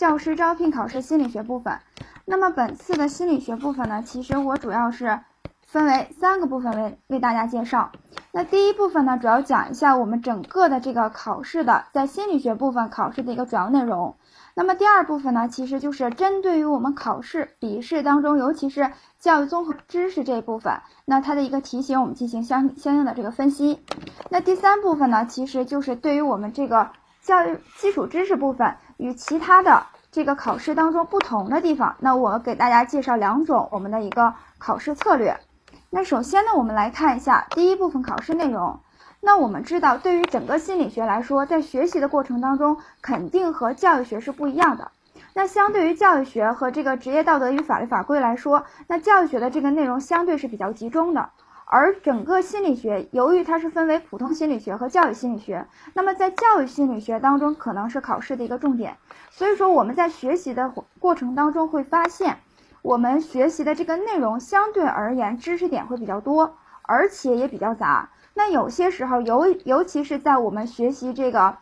[0.00, 1.78] 教师招聘考试心理学部分。
[2.24, 5.20] 那么本次的心理学部分呢，其实我主要是
[5.66, 7.92] 分为三个部分为为大家介绍。
[8.32, 14.16] 那第一部分呢，主要讲一下我们整个的这个考试的在心理学部分考试的一个主要内容。
[14.54, 23.84] 那么第二部分呢，其实就是针对于我们考试笔试当中，尤其是教育综合知识这一部分，那它的一个题型，我们进行相相应的这个分析。
[24.30, 26.90] 那第三部分呢，其实就是对于我们这个
[27.20, 35.40] 教育基础知识部分与其他的这个考试当中不同的地方，那我给大家介绍两种我们的一个考试策略。
[35.88, 38.78] 那首先呢，我们来看一下第一部分考试内容。
[39.22, 44.90] 那我们知道，对于整个心理学来说，在学习的过程当中，肯定和教育学是不一样的。
[45.34, 51.30] 那相对于教育学和这个职业道德与法律法规来说，那教育学的这个内容相对是比较集中的。
[51.72, 58.96] 而整个心理学，由于它是分为普通心理学和教育心理学，那么在教育心理学当中，可能是考试的一个重点。
[59.30, 62.38] 所以说，我们在学习的过程当中会发现，
[62.82, 68.10] 我们学习的这个内容相对而言，知识点会比较多，而且也比较杂。
[68.34, 71.58] 那有些时候，尤尤其是在我们学习这个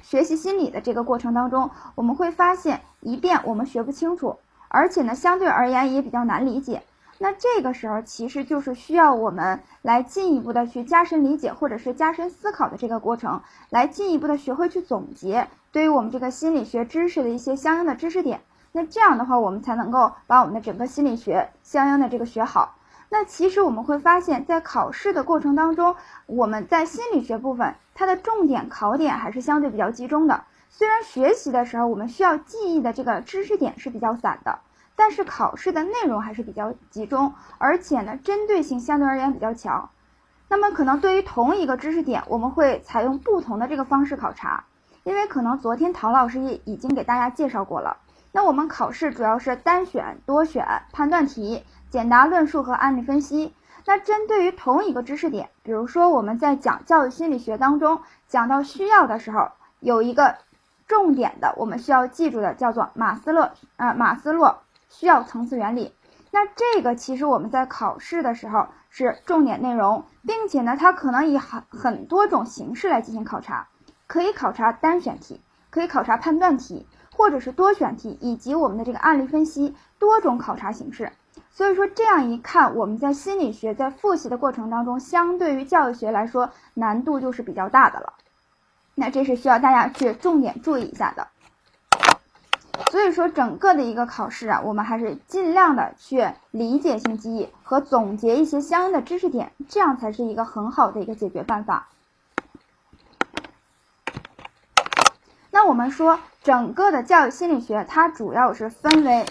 [0.00, 6.82] 学习心理的这个过程当中，我们会发现一遍我们学不清楚，而且呢，相对而言也比较难理解。
[7.18, 13.40] 那这个时候，其实就是需要我们来进一步的去加深理解，或者是加深思考的这个过程，
[13.70, 18.40] 来进一步的学会去总结对于我们这个心理学知识的一些相应的知识点。
[18.72, 22.74] 那这样的话，我们才能够把我们的整个心理学相应的这个学好。
[23.08, 25.94] 那其实我们会发现，在考试的过程当中，
[26.26, 30.42] 我们在心理学部分，它的重点考点还是相对比较集中的。
[30.68, 34.58] 虽然学习的时候，我们需要记忆的这个知识点是比较散的，
[34.96, 39.90] 但是考试的内容还是比较集中，而且呢，针对性相对而言比较强。
[40.48, 44.64] 那么可能对于同一个知识点，我们会采用不同的这个方式考察，
[45.02, 47.96] 因为可能昨天陶老师也已经给大家介绍过了。
[48.32, 51.64] 那我们考试主要是单选、多选、判断题。
[51.90, 53.54] 简答论述和案例分析。
[53.86, 60.34] 那针对于同一个知识点，比如说我们在讲教育心理学当中讲到需要的时候，有一个
[60.88, 64.63] 重点的，我们需要记住的叫做马斯洛啊马斯洛
[64.96, 65.92] 需要层次原理。
[66.30, 73.68] 那这个其实我们在考试的时候是重点内容，并且呢，它可能以很很多种形式来进行考察，
[74.06, 75.40] 可以考察单选题，
[75.70, 81.12] 可以考察判断题，或者是多选题，以及我们的这个案例分析，多种考察形式。
[81.50, 88.12] 所以说，这样一看，我们在心理学在复习的过程当中，相对于教育学来说，难度就是比较大的了。
[88.96, 91.28] 那这是需要大家去重点注意一下的。
[92.94, 101.88] 所以说，整个的一个考试啊，我们还是尽量的去理解性记忆和总结一些相应的知识点，这样才是一个很好的一个解决办法。
[105.50, 109.26] 那我们说，整个的教育心理学，它主要是分为。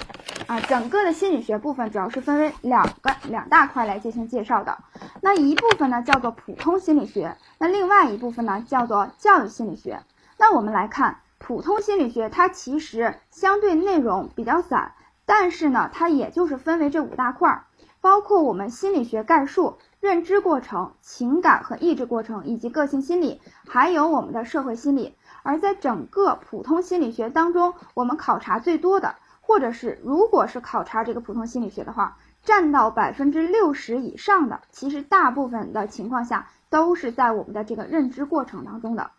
[0.47, 4.78] 啊，整个的心理学部分主要是分为两个两大块来进行介绍的。
[5.22, 10.02] 那一部分呢叫做普通心理学，那另外一部分呢叫做教育心理学。
[10.38, 14.94] 那我们来看普通心理学，它其实相对内容比较散，
[15.26, 17.66] 但是呢，它也就是分为这五大块儿，
[18.00, 25.18] 包括我们心理学概述、认知过程、情感和意志过程，以及个性心理，还有我们的社会心理。
[25.44, 29.16] 而在整个普通心理学当中，我们考察最多的。
[29.42, 39.12] 或者是，如果是考察这个普通心理学的话，占到百分之六十以上的，其实大部分的情况下都是在我们的这个认知过程当中的。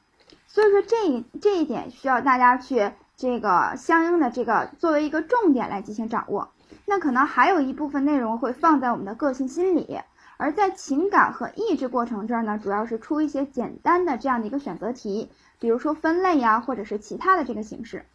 [0.55, 6.53] 所以说这一这一点需要大家去这个相应的这个作为一个重点来进行掌握。
[6.85, 9.99] 那可能还有一部分内容会放在我们的个性心理，
[10.37, 15.29] 而在情感和意志过程这儿呢，主要是出一些简单的这样的一个选择题，
[15.59, 18.07] 比如说分类呀，或者是其他的这个形式。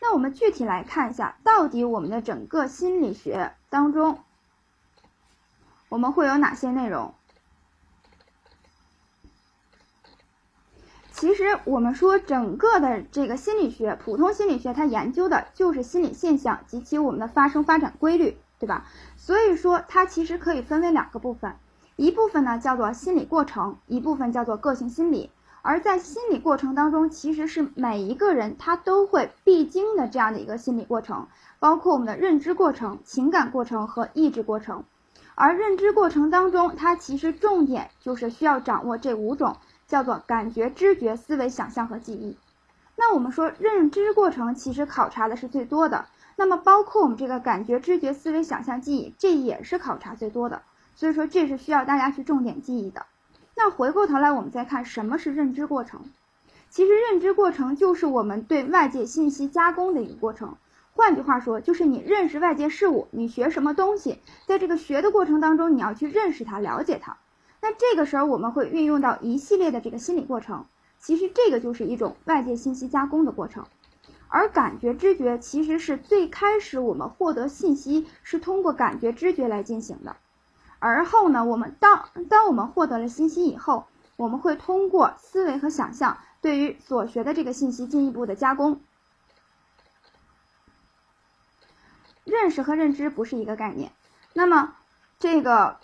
[0.00, 4.20] 那我们具体来看一下，到底我们的整个心理学当中，
[5.88, 7.12] 我们会有哪些内容？
[11.20, 18.86] 其实我们说整个的这个心理学，普通心理学，它研究的就是心理现象及其我们的发生发展规律，对吧？
[19.16, 21.56] 所以说它其实可以分为两个部分，
[21.96, 25.32] 一部分呢叫做心理过程，一部分叫做个性心理。
[25.62, 31.26] 而在心理过程当中，其实是每一个人他都会必经的这样的一个心理过程，
[31.58, 34.84] 包括我们的认知过程、情感过程和意志过程。
[35.34, 39.56] 而认知过程当中，它其实重点就是需要掌握这五种，
[39.88, 42.36] 叫做感觉、知觉、思维、想象和记忆。
[42.94, 46.06] 那我们说认知过程其实考察的是最多的，
[46.36, 50.62] 那么包括我们这个感觉、知觉、思维、想象、记忆，这也是考察最多的。
[50.94, 53.06] 所以说这是需要大家去重点记忆的。
[53.56, 56.02] 那回过头来，我们再看什么是认知过程。
[56.70, 60.56] 其实认知过程就是我们对外界信息加工的一个过程。
[60.92, 67.16] 换句话说，就是你认识外界事物，你学什么东西，在这个学的过程当中，你要去认识它、了解它。
[67.60, 70.66] 那这个时候我们会运用到一系列的这个心理过程。
[70.98, 73.64] 其实这个就是一种外界信息加工的过程。
[74.28, 80.16] 而感觉知觉其实是最开始我们获得信息是通过感觉知觉来进行的。
[80.78, 88.80] 而后呢，我们当当我们获得了信息以后，我们会通过思维和想象对于所学的这个信息进一步的加工。
[92.24, 93.90] 认识和认知不是一个概念，
[94.34, 94.76] 那么
[95.18, 95.78] 这个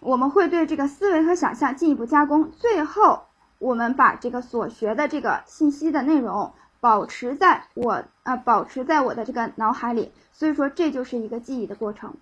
[0.00, 3.24] 我们会对这个思维和想象进一步加工，最后
[3.58, 12.14] 我们把这个所学的这个信息的内容保持在我啊保持在我的这个脑海里，所以说这就是一个记忆的过程。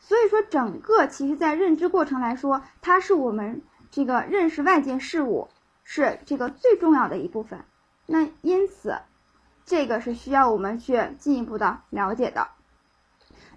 [0.00, 5.48] 所以说整个其实在认知过程来说，它是我们这个认识外界事物
[5.84, 7.64] 是这个最重要的一部分。
[8.06, 8.98] 那因此。
[9.64, 12.48] 这个是需要我们去进一步的了解的，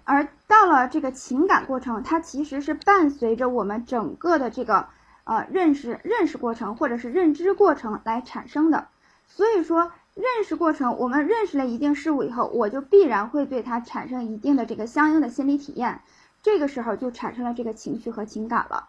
[0.06, 4.86] 而到了这个情感过程，它其实是伴随着我们整个的这个
[5.24, 8.86] 呃认识认识过程或者是认知过程来产生的。
[9.26, 16.00] 所以说，认识过程，我们认识了一定事物以后，我就必然会对它产生一定的这个相应的心理体验，
[16.40, 18.88] 这个时候就产生了这个情绪和情感了。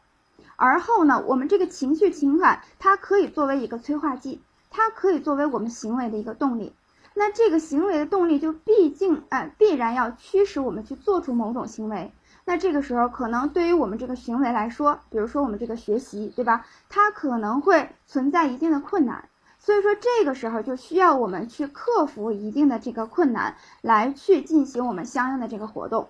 [0.56, 4.40] 而后呢，我们这个情绪情感，它可以作为一个催化剂，
[4.70, 6.74] 它可以作为我们行为的一个动力。
[7.20, 12.12] 那这个行为的动力就毕竟哎必然要驱使我们去做出某种行为。
[12.46, 16.68] 那这个时候可能对于我们这个行为来说，比如说我们这个学习，对吧？
[16.90, 19.28] 它可能会存在一定的困难，
[19.58, 26.10] 所以说这个时候就需要我们去克服一定的这个困难，来去进行我们相应的这个活动。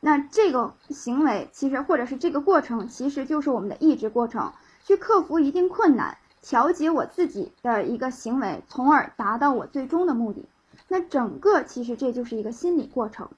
[0.00, 4.52] 那这个行为其实或者是这个过程，其实就是我们的意志过程，
[4.82, 6.18] 去克服一定困难。
[6.44, 10.44] 调节我自己的一个行为，从而达到我最终的目的。
[10.88, 13.30] 那整个其实这就是一个心理过程。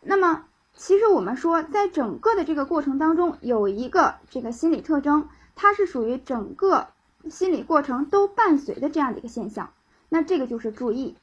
[0.00, 6.86] 那么，其实我们说，在整个的这个过程当中，有一个这个心理特征，它是属于整个
[7.28, 9.70] 心理过程都伴随的这样的一个现象。
[10.08, 11.16] 那这个就是注意。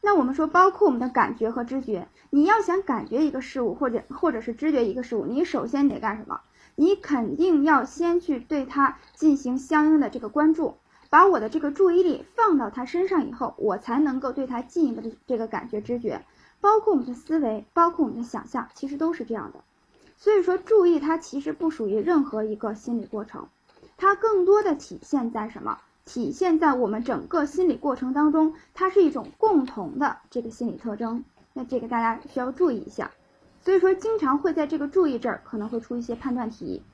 [0.00, 6.40] 那我们说，包括我们的感觉和知觉，你要想感觉一个事物，或者或者是知觉一个事物，你首先得干什么？
[6.76, 10.76] 你肯定要先去对他进行相应的这个关注，
[11.10, 16.24] 把我的这个注意力放到他身上以后，我才能够对他进一步的这个感觉知觉，
[16.60, 19.60] 包括我们的思维，包括我们的想象，其实都是这样的。
[20.18, 23.48] 所以说，注意它其实不属于任何一个心理过程，
[23.96, 25.78] 它更多的体现在什么？
[26.04, 31.24] 体现在我们整个心理过程当中，它是一种共同的这个心理特征。
[31.52, 33.10] 那这个大家需要注意一下。
[33.66, 36.84] 所以说，经常会在这个注意这儿可能会出一些判断题。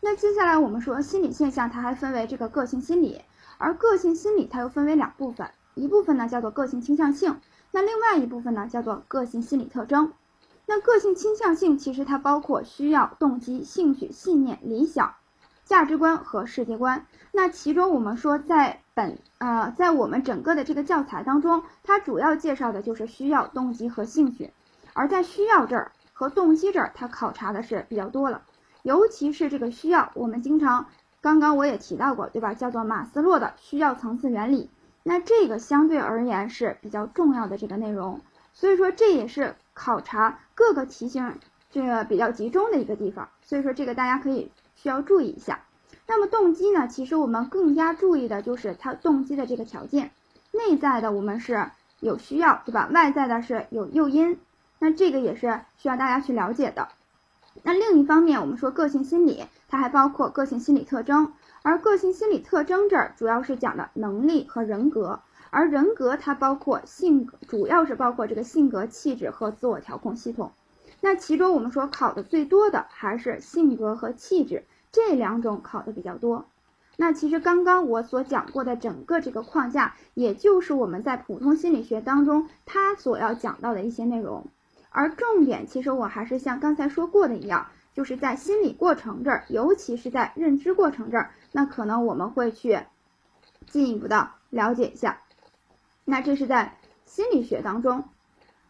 [0.00, 3.20] 那接下来我们说心理现象，它还分为这个个性心理，
[3.58, 7.40] 而个性心理它又分为两部分，一部分呢叫做个性倾向性，
[7.72, 10.12] 那另外一部分呢叫做个性心理特征。
[10.66, 15.12] 那个性倾向性其实它包括需要、动机、兴趣、信念、理想、
[15.64, 17.04] 价值观和世界观。
[17.32, 24.52] 那其中我们说在本呃在我们整个的这个教材当中，它主要介绍的就是需要、动机和兴趣。
[24.98, 28.40] 而在需要这儿和动机这儿，它考察的是比较多了，
[28.82, 30.86] 尤其是这个需要，我们经常
[31.20, 32.54] 刚刚我也提到过，对吧？
[32.54, 34.70] 叫做马斯洛的需要层次原理，
[35.02, 38.22] 那这个相对而言是比较重要的这个内容，
[38.54, 41.38] 所以说这也是考察各个题型
[41.70, 45.60] 这个比较集中的一个地方，所以说这个大家可以需要注意一下。
[46.06, 46.88] 那么动机呢？
[46.88, 50.12] 其实我们更加注意的就是它动机的这个条件，
[50.50, 51.70] 内在的我们是
[52.00, 52.88] 有需要，对吧？
[52.90, 54.38] 外在的是有诱因。
[54.78, 56.88] 那这个也是需要大家去了解的。
[57.62, 70.52] 那另一方面，我们说个性心理，它还包括个性心理特征，而个性心理特征这儿主要是讲的能力和人格，而人格它包括性，主要是包括这个性格、气质和自我调控系统。
[71.00, 76.44] 那其中我们说考的最多的还是性格和气质这两种考的比较多。
[76.98, 84.46] 那其实刚刚我所讲过的整个这个框架，也就是我们在普通心理学当中它所要讲到的一些内容。
[84.96, 92.80] 而重点，其实我还是像刚才说过的一样，就是在心理过程这儿，尤其是在认知过程这儿，那可能我们会去
[93.66, 95.20] 进一步的了解一下。
[96.06, 98.04] 那这是在心理学当中。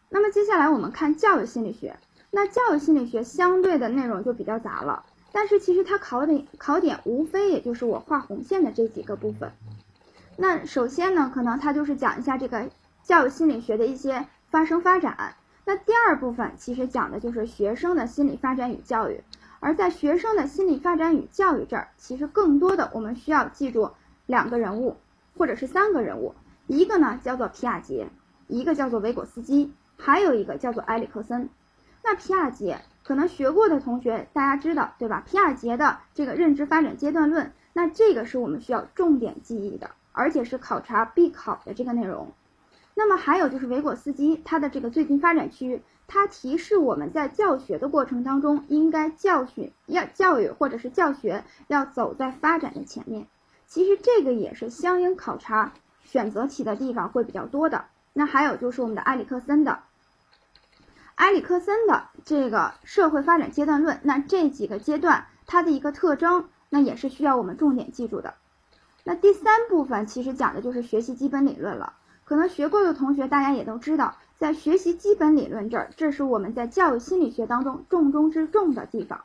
[0.09, 1.97] 那么接下来我们看教育心理学，
[2.33, 9.53] 那教育心理学相对的内容就比较杂了，但是其实它考点考点无非也就是我画红线的这几个部分。
[10.37, 12.69] 那首先呢，可能它就是讲一下这个
[13.05, 15.37] 教育心理学的一些发生发展。
[15.69, 19.25] 那第二部分其实讲的就是学生的心理发展与教育，
[19.59, 23.91] 而在学生的心理发展与教育这儿，其实更多的我们需要记住
[24.27, 24.97] 两个人物，
[25.37, 26.37] 或者是三个人物，
[26.69, 28.07] 一个呢叫做皮亚杰，
[28.47, 31.49] 一个叫做维果斯基，还有一个叫做埃里克森。
[32.05, 35.25] 那皮亚杰可能学过的同学大家知道对吧？
[35.27, 42.31] 皮亚杰的这个认知发展阶段论，那这个是我们需要重点记忆的，而且是考察必考的这个内容。
[42.99, 53.27] 那么还有就是维果斯基，他的这个最近发展区域，他提示我们在教学的过程当中，应该教训要教育或者是教学要走在发展的前面。
[53.67, 55.75] 其实这个也是相应考察
[56.05, 57.85] 选择题的地方会比较多的。
[58.15, 59.81] 那还有就是我们的埃里克森的，
[61.17, 68.33] 埃里克森的这个社会发展阶段论，那这几个阶段它的一个特征，那也是需要我们重点记住的。
[69.05, 71.93] 那第三部分其实讲的就是学习基本理论了。
[72.27, 79.21] 可能学过的同学，大家也都知道，在学习基本理论这儿，这是我们在教育心理学当中重中之重的地方，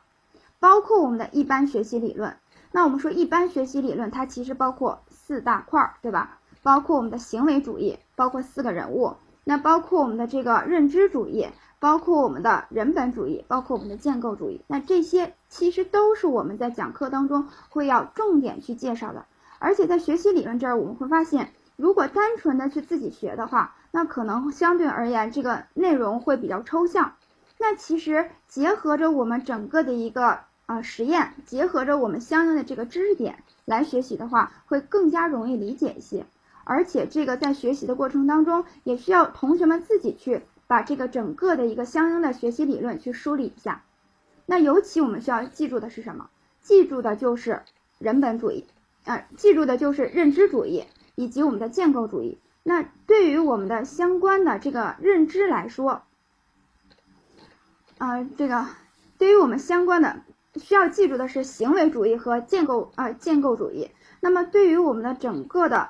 [0.60, 2.38] 包括我们的一般学习理论。
[2.72, 6.38] 那我们说一般学习理论，它其实包括四大块儿，对吧？
[6.62, 11.48] 包括我们的行为主义，包括四个人物，那包括我们的这个认知主义，
[11.80, 14.62] 包括我们的人本主义，包括我们的建构主义。
[14.68, 19.26] 那这些其实都是我们在讲课当中会要重点去介绍的。
[19.58, 21.52] 而且在学习理论这儿，我们会发现。
[21.82, 27.16] 如果单纯的去自己学的话，那可能相对而言这个内容会比较抽象。
[27.58, 36.24] 那其实结合着我们整个的一个啊实验，结合着我们相应的这个知识点来学习的话，会更加容易理解一些。
[36.66, 43.82] 而且这个在学习的过程当中，也需要同学们自己去把这个整个的一个相应的学习理论去梳理一下。
[44.46, 46.30] 那尤其我们需要记住的是什么？
[46.62, 47.64] 记住的就是
[47.98, 48.68] 人本主义，
[49.04, 50.86] 啊，记住的就是认知主义。
[51.16, 56.04] 以及我们的建构主义，那对于我们的相关的这个认知来说，
[57.98, 58.66] 啊，这个
[59.18, 60.22] 对于我们相关的
[60.56, 63.90] 需要记住的是行为主义和建构啊建构主义。
[64.20, 65.90] 那么对于我们的整个的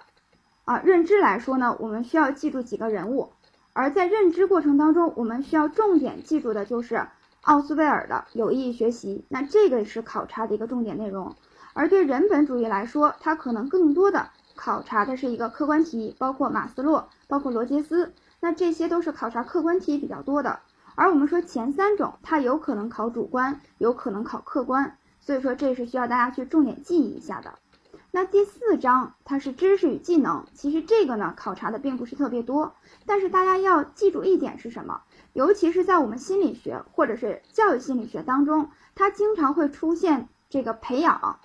[0.65, 3.31] 啊认知来说呢，我们需要记住几个人物。
[3.73, 7.07] 而在认知过程当中，我们需要重点记住的就是
[7.41, 11.35] 奥斯威尔的有意义学习，那这个是考察的一个重点内容。
[11.73, 14.29] 而对人本主义来说，它可能更多的。
[14.63, 20.59] 考察的是一个客观题，包括马斯洛，包括罗杰斯，那这些都是考察客观题比较多的。
[20.93, 27.55] 而我们说前三种，它有可能考主观，有可能考客观，所以说这是需要大家去重点记忆一下的。
[28.11, 32.75] 那第四章它是知识与技能，其实这个呢考察的并不是特别多，
[33.07, 35.01] 但是大家要记住一点是什么？
[35.33, 41.39] 尤其是在我们心理学或者是教育心理学当中，它经常会出现这个培养，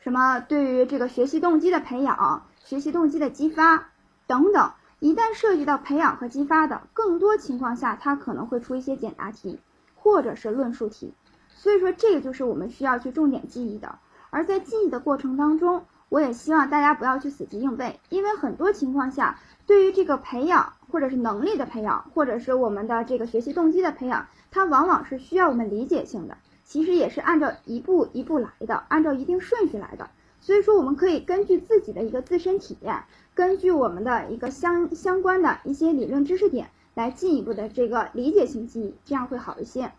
[0.00, 2.44] 什么对于这个学习动机的培养。
[2.68, 3.88] 学习动机的激发
[4.26, 9.58] 等等，一旦涉及到培养和激发的，更多情况下，它可能会出一些简答题
[9.94, 11.14] 或者是论述题。
[11.48, 13.98] 所以说，这个就是我们需要去重点记忆的。
[14.28, 30.10] 而在记忆的过程当中，我也希望大家不要去死记硬背，因为很多情况下，对于这个培养或者是能力的培养，或者是我们的这个学习动机的培养，它往往是需要我们理解性的，其实也是按照一步一步来的，按照一定顺序来的。
[30.40, 33.04] 所以说，我们可以根据自己的一个自身体验，
[33.34, 39.92] 根据我们的一个相相关的一些理论知识点来进一步的这个理解性记忆，这样会好一些。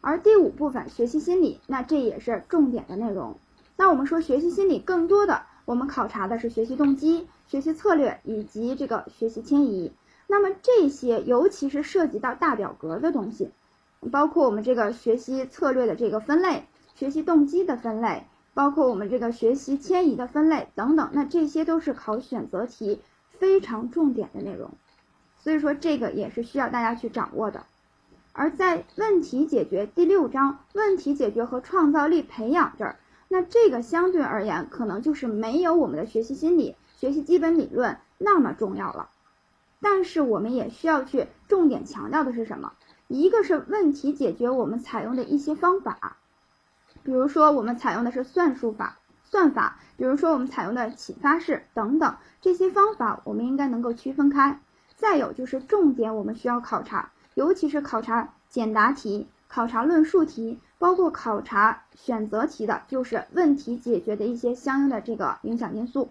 [0.00, 3.36] 而第五部分学习心理，那这也是重点的内容。
[3.76, 9.92] 那我们说学习心理更多的，我们考察的是学习动机、学习策略以及这个学习迁移。
[10.26, 13.50] 那么这些，尤其是涉及到大表格的东西，
[14.10, 16.64] 包括我们这个学习策略的这个分类、
[16.94, 18.24] 学习动机的分类。
[18.56, 23.02] 包括我们这个学习迁移的分类等等，那这些都是考选择题
[23.38, 24.70] 非常重点的内容，
[25.36, 27.66] 所以说这个也是需要大家去掌握的。
[28.32, 32.96] 而在问题解决第六章，问题解决和创造力培养这儿，
[33.28, 39.10] 那这个相对而言可能就是没有我们的学习心理、学习基本理论那么重要了。
[39.82, 42.72] 但是我们也需要去重点强调的是什么？
[43.08, 46.16] 一个是问题解决我们采用的一些方法。
[47.06, 54.58] 比如说，我们采用的是算术法、算法；比如说，我们采用的启发式等等这些方法，我们应该能够区分开。
[54.96, 66.10] 再有就是重点，我们需要考察，尤其是考察简答题、考察论述题，包括考察选择题的，就是问题解决的一些相应的这个影响因素。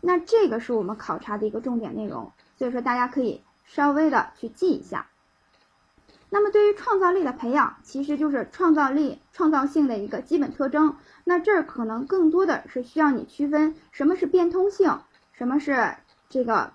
[0.00, 5.06] 那这个是我们考察的一个重点内容，所以说大家可以稍微的去记一下。
[6.28, 10.96] 那么对于创造力的培养，其实就是创造力、创造性的一个基本特征。
[11.24, 15.00] 那这儿可能更多的是需要你区分什么是变通性，
[15.32, 15.94] 什么是
[16.28, 16.72] 这个，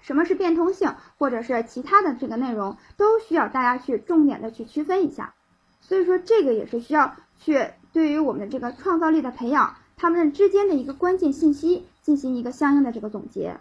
[0.00, 5.34] 什么是变通性，或者是其他的这个内容，都需要大家去重点的去区分一下。
[5.80, 13.58] 所以说这个也是需要去对于我们的这个创造力的培养，他们之间的一个关键信息进行一个相应的这个总结。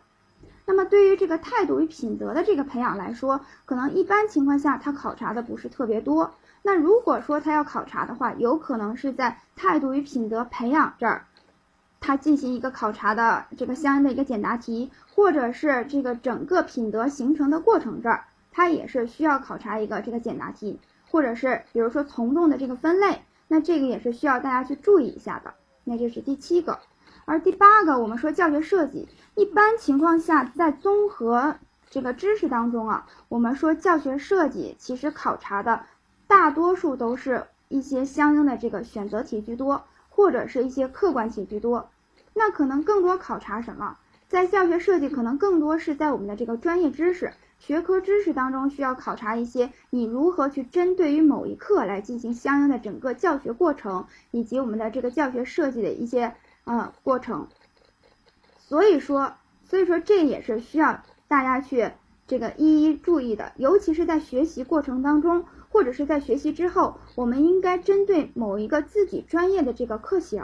[0.66, 6.34] 那么对于这个态度与品德的这个培养来说，可能一般情况下他考察的不是特别多。
[6.64, 11.26] 那如果说他要考察的话，有可能是在态度与品德培养这儿，
[12.00, 20.80] 他进行一个考察的这个相应的一个简答题，或者是这个整个品德形成的过程这儿，他也是需要考察一个这个简答题，
[21.12, 25.54] 或者是比如说从众的这个分类，那这个也是需要大家去注意一下的。
[25.84, 26.80] 那这是第七个。
[27.26, 31.56] 而第八个，我们说教学设计，一般情况下，在综合
[31.90, 35.82] 这个知识当中啊，我们说教学设计其实考察的
[36.28, 41.90] 大多数都是一些相应的这个选择题居多，或者是一些客观题居多。
[42.36, 43.98] 那可能更多考察什么？
[44.28, 56.36] 在教学设计可能更多是在我们的这个专业知识、学科知识当中需要考察一些你如何去针对于某一课来进行相应的整个教学过程，以及我们的这个教学设计的一些。
[56.66, 57.48] 啊，过程，
[58.58, 61.92] 所以说，所以说这也是需要大家去
[62.28, 70.44] 这个一一注意的，尤其是在学习过程当中，或者是在学习之后，我们应该针对某一个自己专业的这个课型，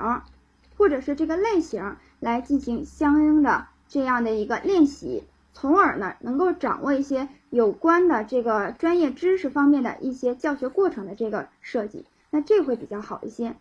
[0.78, 5.24] 或者是这个类型来进行相应的这样的一个练习，
[5.54, 13.56] 从而呢能够掌握一些有关的这个专业知识方面的一些教学过程的这个设计，那这会比较好一些。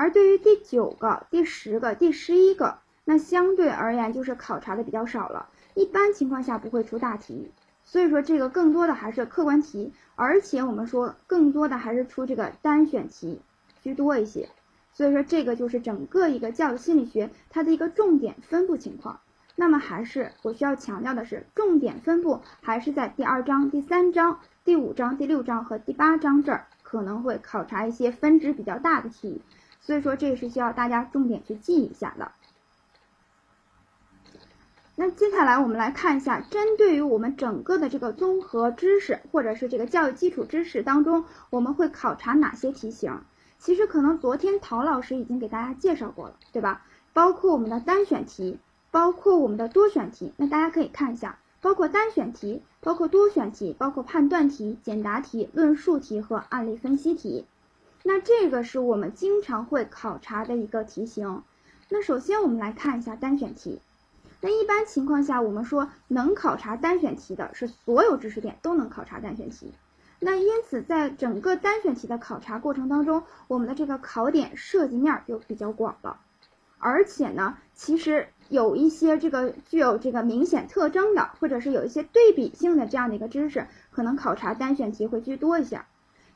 [0.00, 7.50] 而对于第九个、第十个、第十一个，那相对而言就是考察的比较少了，一般情况下不会出大题，
[7.84, 13.42] 所以说这个更多的还是客观题，而且我们说更多的还是出这个单选题
[13.82, 14.48] 居多一些，
[14.94, 19.20] 所以说这个就是整个一个教育心理学它的一个重点分布情况。
[19.54, 29.42] 那么还是我需要强调的是，重点分布还是在第二章、第三章、第五章、第六章和第八章这儿可能会考察一些分值比较大的题。
[29.80, 32.32] 所以说，这也是需要大家重点去记一下的。
[34.96, 43.22] 那接下来我们来看一下，针对于我们整个的这个综合知识或者是这个教育基础知识当中，我们会考察哪些题型？
[43.58, 46.82] 其实可能昨天陶老师已经给大家介绍过了，对吧？
[47.12, 48.58] 包括我们的单选题，
[48.90, 50.32] 包括我们的多选题。
[50.36, 57.46] 那大家可以看一下，包括单选题，包括多选题，包括判断题、简答题、论述题和案例分析题。
[58.02, 61.42] 那这个是我们经常会考察的一个题型。
[61.88, 63.80] 那首先我们来看一下单选题。
[64.40, 69.74] 那一般情况下，我们说能考察单选题的是所有知识点都能考察单选题。
[70.18, 76.20] 那因此，在整个单选题的考察过程当中，我们的这个考点涉及面就比较广了。
[76.78, 85.82] 而且呢，其实有一些这个具有这个明显特征的，或者是有一些对比性的这样的一个知识，可能考察单选题会居多一些。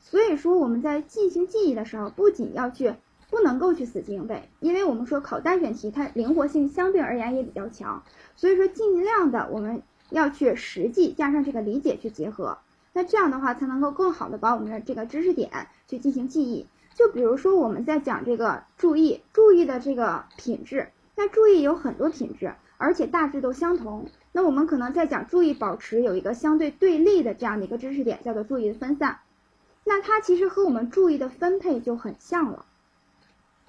[0.07, 2.93] 所以说我们在进行记忆的时候，不仅要去，
[3.31, 8.03] 不能够去死记硬背，因为我们说考单选题，它灵活性相对而言也比较强，
[8.35, 12.59] 所以说尽量的我们要去实际加上这个理解去结合，
[12.93, 15.49] 那这样的话才能够更好的把我们的这个知识点
[15.87, 16.67] 去进行记忆。
[16.93, 24.05] 就比如说我们在讲这个注意，注意的这个品质，那注意有很多品质，而且大致都相同。
[24.31, 29.17] 那我们可能在讲注意保持有一个相对对立的这样的一个知识点，叫做注意的分散。
[29.87, 32.65] 那它其实和我们注意的分配就很像了，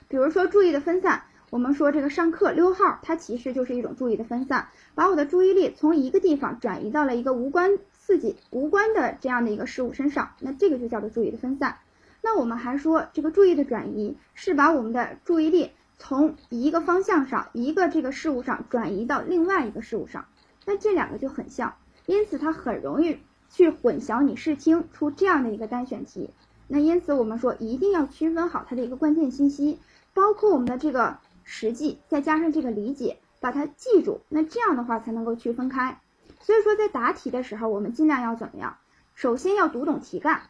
[0.09, 11.77] 比如说注意的分散，我们说这个上课溜号，它其实就是一种注意的分散，把我的注意力从一个地方转移到了一个无关刺激、无关的这样的一个事物身上，那这个就叫做注意的分散。
[12.23, 20.25] 那我们还说这个注意的转移是把我们的注意力从一个方向上、一个这个事物上转移到另外一个事物上，
[20.65, 21.77] 那这两个就很像，
[22.07, 23.19] 因此它很容易。
[23.51, 26.31] 去混淆你视听出这样的一个单选题，
[26.69, 29.79] 那因此我们说一定要区分好它的一个关键信息，
[30.15, 36.01] 包括我们的这个实际，再加上这个理解，把它记住，那这样的话才能够区分开。
[36.41, 38.77] 所以说在答题的时候，我们尽量要怎么样？
[39.15, 40.43] 首先要读懂题干。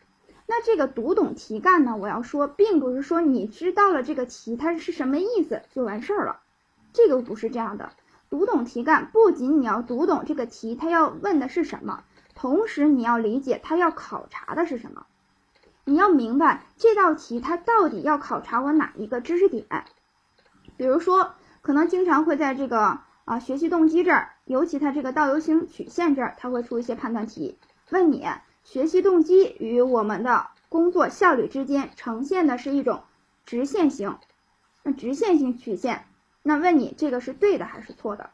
[0.49, 6.41] 那这个读懂题干呢，我要说，并不是说你知道了这个题它是什么意思就完事儿了，
[6.93, 7.91] 这个不是这样的。
[8.31, 12.05] 读懂题干，不仅你要读懂这个题，它要问的是什么。
[12.37, 15.07] 同时，你要理解他要考察的是什么，
[15.85, 19.67] 你要明白这道题它到底要考察我哪一个知识点。
[20.77, 27.57] 比如说，可能经常会在这个啊学习动机这儿，尤其它这个倒 U 型曲线这儿，它会出一些判断题，
[27.91, 28.27] 问你
[28.63, 33.03] 学习动机与我们的工作效率之间呈现的是一种
[33.47, 34.19] 直线型，
[34.83, 36.05] 那直线型曲线，
[36.43, 38.29] 那问你这个是对的还是错的？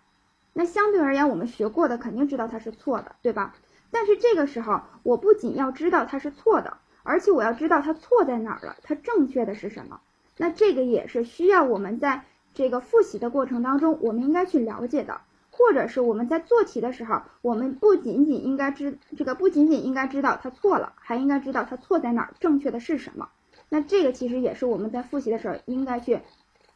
[0.54, 3.54] 那相对而言，我们学过的肯定知道它是错的，对吧？
[3.92, 10.00] 但是这个时候，我不仅要知道它是错的，而且我要知道它错在哪儿了，它正确的是什么。
[10.38, 12.24] 那这个也是需要我们在
[12.55, 23.28] 这个复习的过程当中，我们应该去了解的，或者是我们在做题的时候，我们不仅仅应该知这个不仅仅应该知道它错了，还应该知道它错在哪儿，正确的是什么。
[23.68, 26.20] 那这个其实也是我们在复习的时候应该去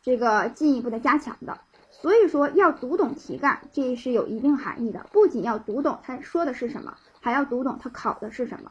[0.02, 1.58] 这个进一步的加强的。
[2.00, 5.06] 所以说要读懂题干，这是有一定含义的。
[5.12, 8.70] 不仅要读懂他说的是什么，还要读懂他考的是什么。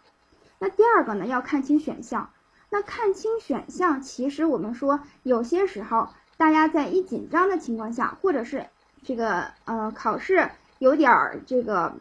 [0.59, 2.29] 那第二个呢，要看清选项。
[2.69, 8.65] 那看清选项，其实我们说有些时候，大家在一紧张的情况下，或者是
[9.03, 11.93] 这个呃考试有点儿这个，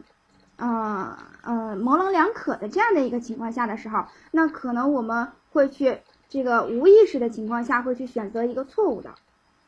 [0.57, 9.13] 呃呃模棱两可的这样的一个情况下的时候，那可能我们会去这个无意识的情况下会去选择一个错误的。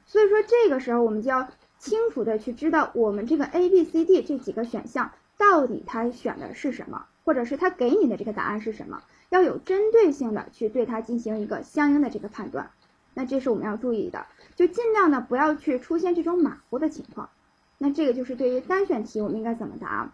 [0.08, 9.04] 所以说这个时候我们就要清楚的去知道我们这个 A、B、C、D 这几个选项到底它选的是什么，或者是它给你的这个答案是什么。
[9.30, 12.72] 要有针对性的去对它进行一个相应的这个判断，
[13.13, 17.30] 那这是我们要注意的，就尽量的不要去出现这种马虎的情况。
[17.78, 20.12] 那这个就是对于单选题我们应该怎么答。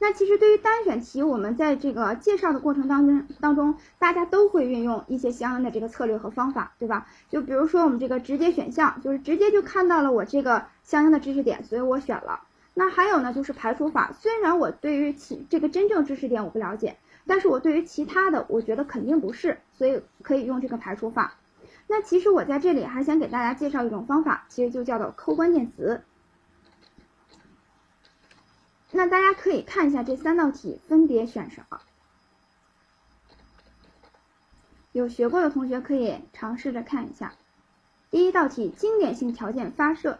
[0.00, 7.06] 那其实对于单选题，我们在这个介绍的过程当中当中，大家都会运用一些相应的这个策略和方法，对吧？
[7.28, 12.40] 就比如说我们这个直接选项，就是直接就看到了我这个相应的知识点，所以我选了。
[12.74, 16.96] 那还有呢，就是排除法，虽然我对于其这个真正知识点我不了解。
[17.26, 21.34] 但是我对于其他的，我觉得肯定不是，所以可以用这个排除法。
[21.86, 26.00] 那其实我在这里还想给大家介绍一种方法，其实就叫做抠关键词。
[28.90, 31.80] 那大家可以看一下这三道题分别选什么，
[34.92, 37.34] 有学过的同学可以尝试着看一下。
[38.10, 40.18] 第一道题，经典性条件发射，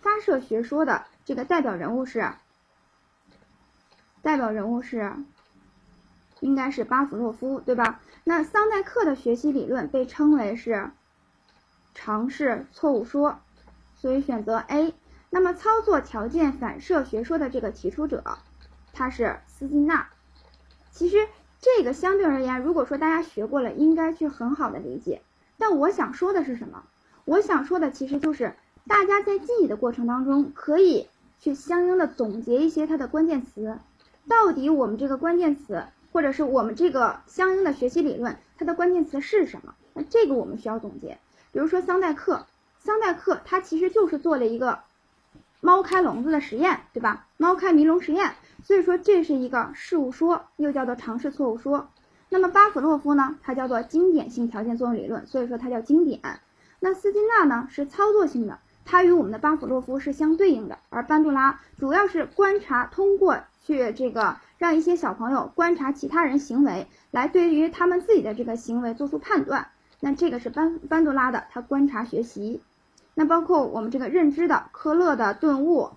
[0.00, 2.32] 发射学说的这个代表人物是，
[4.22, 5.12] 代表人物是。
[6.42, 8.00] 应该是巴甫洛夫，对吧？
[8.24, 10.90] 那桑代克的学习理论被称为是
[11.92, 13.40] 尝试错误说，
[13.94, 14.94] 所以选择 A。
[15.30, 18.22] 那么操作条件反射学说的这个提出者，
[18.92, 20.08] 他是斯金纳。
[20.90, 21.26] 其实
[21.60, 25.22] 这个相对而言，如果说大家学过了，应该去很好的理解。
[25.56, 26.82] 但我想说的是什么？
[27.24, 28.54] 我想说的其实就是
[28.86, 33.78] 大家在记忆的过程当中，可以去相应的总结一些它的关键词，
[34.28, 35.84] 到底我们这个关键词。
[36.12, 39.76] 或者是我们这个相应的学习理论，它的关键词是什么？
[39.94, 41.20] 那这个我们需要总结。
[41.52, 42.46] 比如说桑代克，
[42.80, 44.80] 桑代克他其实就是做了一个
[45.60, 47.26] 猫开笼子的实验，对吧？
[47.36, 51.88] 猫开迷笼实验，所以说这是一个事物说，又叫做尝试错误说。
[52.28, 56.20] 那么巴甫洛夫呢，它叫做经典性条件作用理论，所以说它叫经典。
[56.78, 64.36] 那斯金纳呢是操作性的，它与我们的巴甫洛夫是相对应的，而班杜拉主要是观察，通过去这个。
[64.58, 69.68] 让一些小朋友观察其他人行为，来对于他们自己的这个行为做出判断。
[70.00, 72.60] 那这个是班班杜拉的，他观察学习。
[73.20, 75.90] 那包括我们这个认知的科勒的顿悟，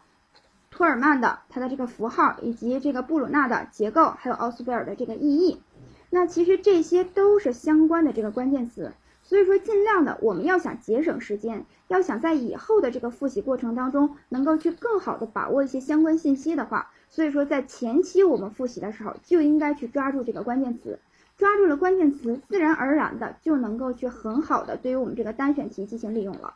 [0.69, 5.61] 托尔曼的他的这个符号，以及这个布鲁纳的结构，还有奥斯贝尔的这个意义。
[6.09, 8.91] 那其实这些都是相关的这个关键词。
[9.21, 16.91] 所以说，尽量的我们要想节省时间，要想在以后的这个复习过程当中，能够去更好的把握一些相关信息的话。
[17.09, 20.99] 所以说，在前期我们复习的时候，就应该去抓住这个关键词，
[21.37, 26.55] 抓住了关键词，自然而然的就能够去很好的对于我们这个单选题进行利用了。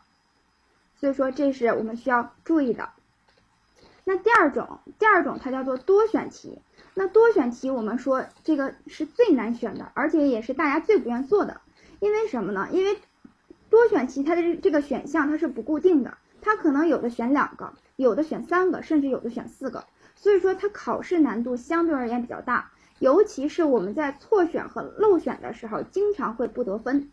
[0.99, 2.89] 所以说，这是我们需要注意的。
[4.03, 6.59] 那第二种，第二种它叫做多选题。
[6.93, 11.61] 那多选题，我们说这个是最难选的，而且也是大家最不愿做的。
[11.99, 12.67] 因为什么呢？
[12.71, 12.97] 因为
[13.69, 19.85] 多选题它的这个选项它是不固定的，它可能有的选两个，有的选三个，甚至有的选四个。
[20.15, 27.11] 所以说它考试难度相对而言比较大，尤其是我们在错选和漏选的时候，经常会不得分。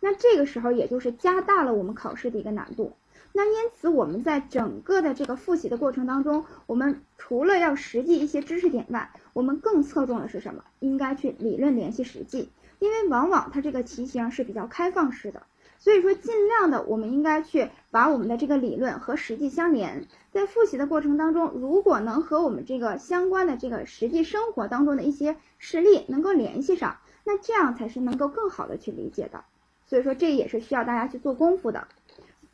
[0.00, 2.96] 那这个时候也就是加大了我们考试的一个难度。
[3.32, 10.64] 那因此我们在整个的这个复习的过程当中，我们除了要实际一些知识点外，我们更侧重的是什么？
[10.80, 15.42] 应该去理论联系实际，因为往往它这个题型是比较开放式的。
[15.78, 20.06] 所以说，尽量的，我们应该去把我们的这个理论和实际相连。
[20.30, 29.44] 在复习的过程当中，如果能和我们这个相关的这个实际生活当中的一些事例能够联系上，那这样才是能够更好的去理解的。
[29.86, 31.88] 所以说，这也是需要大家去做功夫的。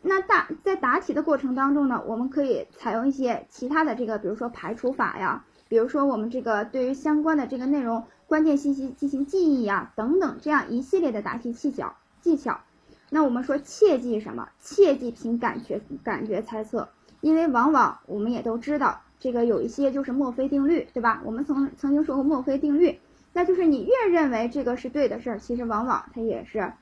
[0.02, 12.60] 那大在答题的过程当中呢，我们可以采用一些其他的这个，比如说排除法呀，比如说我们这个对于相关的这个内容关键信息进行记忆呀，等等这样一系列的答题技巧技巧。
[13.10, 14.48] 那我们说切记什么？
[14.60, 16.88] 切记凭感觉感觉猜测，
[17.20, 21.20] 因为往往我们也都知道，这个有一些就是墨菲定律，对吧？
[21.24, 23.00] 我们曾曾经说过墨菲定律，
[23.32, 26.72] 那就是你越认为这个是对的事儿，其实往往它也是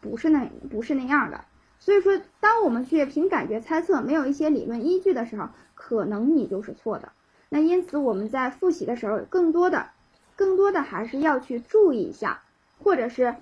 [0.00, 1.44] 不是那不是那样的。
[1.84, 7.12] 所以说，当我们去凭感觉猜测，没有一些理论依据的时候，可能你就是错的。
[7.50, 9.90] 那因此我们在复习的时候，更多的、
[10.34, 12.40] 更多的还是要去注意一下，
[12.78, 13.36] 或者是，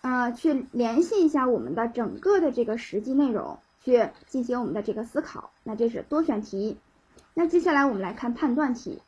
[0.00, 5.52] 呃，去联系一下我们的整个的这个实际内容，去进行我们的这个思考。
[5.62, 6.78] 那这是多选题。
[7.34, 9.00] 那接下来我们来看判断题。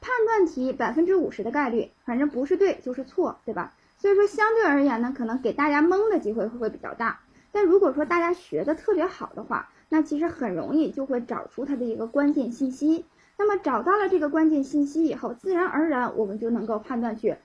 [0.00, 3.74] 判断题百分之五十的概率，反正不是对就是错，对吧？
[3.98, 7.20] 所以说相对而言呢，可能给大家蒙的机会会比较大。
[7.52, 13.04] 但如果说大家学的特别好的话，那其实很容易就会找出它的一个关键信息。
[13.38, 17.36] 那么找到了这个关键信息以后，自然而然我们就能够判断去，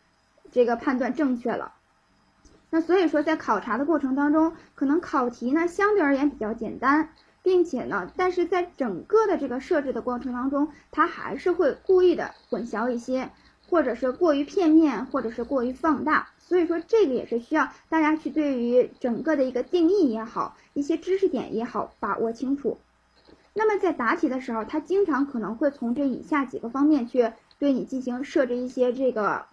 [0.52, 1.74] 这个判断正确了。
[2.70, 7.10] 那所以说在考察的过程当中，可能考题呢相对而言比较简单，
[7.44, 13.30] 并且呢，但是在整个的这个设置的过程当中，它还是会故意的混淆一些。
[13.70, 22.78] 或者是过于片面，或者是过于放大，所以说这个也是需要大家去对于整个的一个定义也好，一些知识点也好把握清楚。
[23.54, 29.46] 那么在答题的时候，它经常可能会从这以下几个方面去对你进行设置一些这个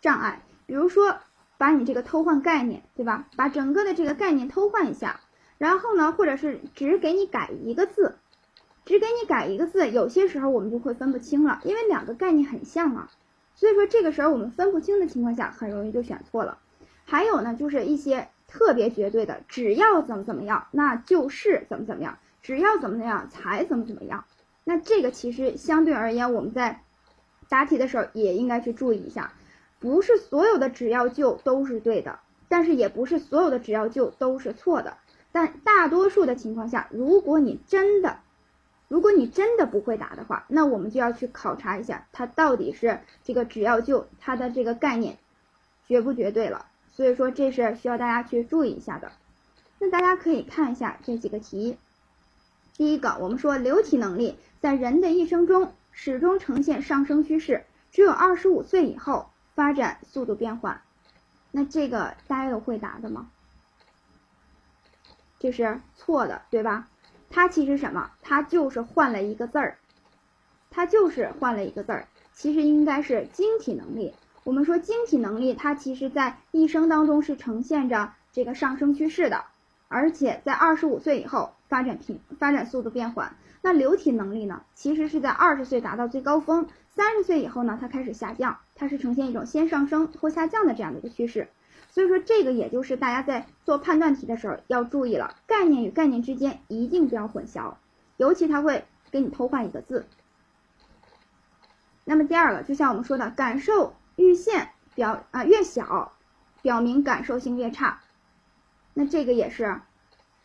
[0.00, 1.16] 障碍，比如说
[1.56, 3.26] 把你这个偷换概念，对吧？
[3.34, 5.18] 把整个的这个概念偷换一下，
[5.58, 8.14] 然后呢，或者是只给你改一个字，
[8.84, 13.10] 只给你改一个字，有些时候我们就会分不清了，因为两个概念很像啊。
[13.58, 16.58] 所以说这个时候我们分不清的情况下，很容易就选错了。
[17.04, 24.26] 还有呢，就是一些特别绝对的，只要怎么怎么样，那就是怎么怎么样，只要怎么怎么样才怎么怎么样。
[24.62, 26.82] 那这个其实相对而言，我们在
[27.48, 29.32] 答题的时候也应该去注意一下，
[29.80, 34.98] 不是所有的只要就都是对的，但是也不是所有的只要就都是错的。
[35.32, 38.20] 但大多数的情况下，如果你真的
[38.88, 45.18] 如果你真的不会答的话，那我们就要去考察一下，它到底是这个只要就它的这个概念
[45.86, 46.66] 绝不绝对了。
[46.90, 49.12] 所以说这是需要大家去注意一下的。
[49.78, 51.78] 那大家可以看一下这几个题。
[52.76, 60.80] 第一个，我们说流体能力在人的一生中始终呈现上升趋势，只有二十五岁以后发展速度变缓。
[61.52, 63.30] 那这个大家有会答的吗？
[65.38, 66.88] 这是错的，对吧？
[67.30, 68.10] 它其实什么？
[68.22, 69.78] 它就是换了一个字儿，
[70.70, 72.08] 它就是换了一个字儿。
[72.32, 74.14] 其实应该是晶体能力。
[74.44, 79.44] 我们说晶体能力，它其实在一生当中是呈现着这个上升趋势的，
[79.88, 83.36] 而且在二十五岁以后发展平发展速度变缓。
[83.60, 84.62] 那流体能力呢？
[84.74, 91.48] 其实是在二十岁达到最高峰，三十岁以后呢，它开始下降，它是呈现一种先上升后下降的这样的一个趋势。
[91.90, 97.74] 所以说，这个也就是大家在做判断题的时候要注意了，概念与概念之间一定不要混淆，
[98.16, 100.06] 尤其它会给你偷换一个字。
[102.04, 106.12] 那么第二个，就像我们说的，感受阈限表啊越小，
[106.62, 108.00] 表明感受性越差，
[108.94, 109.80] 那这个也是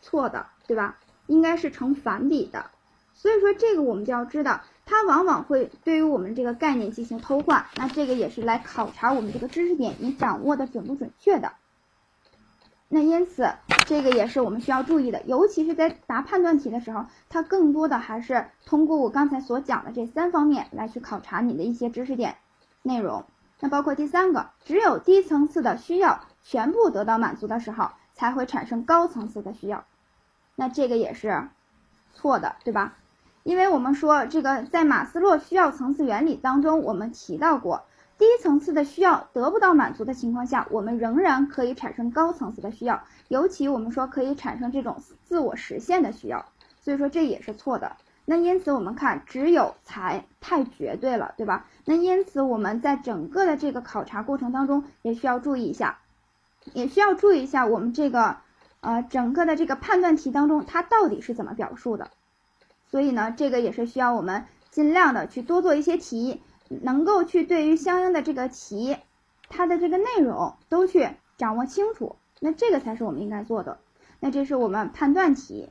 [0.00, 0.98] 错的，对吧？
[1.26, 2.70] 应该是成反比的。
[3.14, 4.60] 所以说，这个我们就要知道。
[4.86, 11.52] 它往往会对于我们这个概念进行偷换，那这个也是来考察我们这个知识点你掌握的准不准确的。
[12.88, 13.50] 那因此，
[13.86, 22.36] 这个也是我们需要注意的，尤其是在答判断题的时候，它更多的还是通过我刚才所讲的这三方面来去考察你的一些知识点
[22.82, 23.24] 内容。
[23.60, 29.86] 那包括第三个，只有低层次的需要全部得到满足的时候，才会产生高层次的需要。
[30.54, 31.48] 那这个也是
[32.12, 32.96] 错的，对吧？
[33.44, 37.84] 因为我们说这个在马斯洛需要层次原理当中，我们提到过，
[38.16, 46.46] 低层次的需要得不到满足的情况下，我们仍然可以产生高层次的需要，尤其我们说可以产生这种自我实现的需要，
[46.80, 47.96] 所以说这也是错的。
[48.24, 51.66] 那因此我们看只有才太绝对了，对吧？
[51.84, 55.98] 那因此我们在整个的这个考察过程当中也需要注意一下，
[56.72, 58.38] 也需要注意一下我们这个
[58.80, 62.10] 呃整个的这个判断题当中它到底是怎么表述的。
[62.94, 68.96] 所以呢，这个也是需要我们尽量的去多做一些题，能够去对于相应的这个题，
[69.48, 73.78] 它的这个内容都去掌握清楚，那这个才是我们应该做的。
[74.20, 75.70] 那这是我们判断题。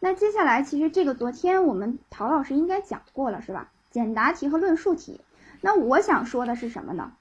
[0.00, 3.70] 那接下来，其实这个昨天我们陶老师应该讲过了，是吧？
[3.92, 5.20] 简答题和论述题。
[5.60, 7.12] 那我想说的是什么呢？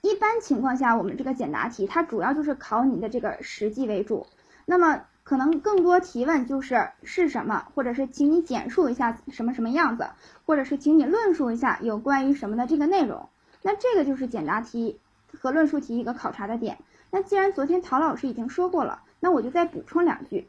[0.00, 4.26] 一般情况下，我们这个简答题它主要就是考你的这个实际为主。
[4.64, 10.06] 那么可能更多提问就是是什么，或者是请你简述一下什么什么样子，
[10.44, 13.28] 或者是请你论述一下有关于什么的这个内容。
[13.62, 15.00] 那这个就是简答题
[15.40, 16.78] 和论述题一个考察的点。
[17.10, 20.48] 那既然昨天陶老师已经说过了，那我就再补充两句。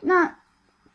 [0.00, 0.34] 那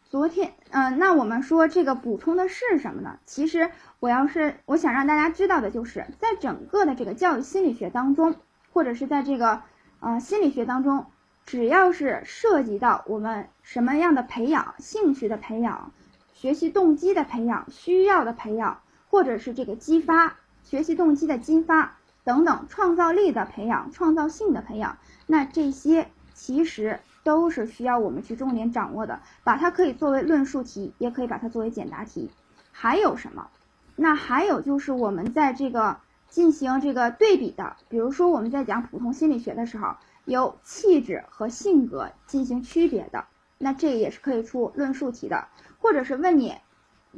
[0.10, 3.18] 昨天，嗯，那我们说这个补充的是什么呢？
[3.26, 8.36] 其实我要是我想让大家知道的就是在整个的这个教育心理学当中，
[8.74, 9.62] 或者是在这个
[10.02, 11.06] 呃心理学当中。
[11.46, 15.92] 只要是涉及到我们什么样的培养、兴趣的培养、
[16.34, 29.20] 学习动机的培养、需要的培养，或者是这个激发学习动机的激发等等，创造力的培养、创造性的培养，那这些其实都是需要我们去重点掌握的。
[29.44, 32.30] 把它可以作为论述题，也可以把它作为简答题。
[32.72, 33.50] 还有什么？
[33.98, 35.98] 那还有就是我们在这个
[36.30, 39.98] 进行这个对比的，比如说我们在讲普通心理学的时候。
[40.26, 43.26] 由气质和性格进行区别的，
[43.58, 45.48] 那这也是可以出论述题的，
[45.80, 46.56] 或者是问你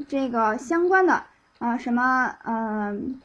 [0.08, 1.24] 这个相关的
[1.60, 3.22] 啊什么嗯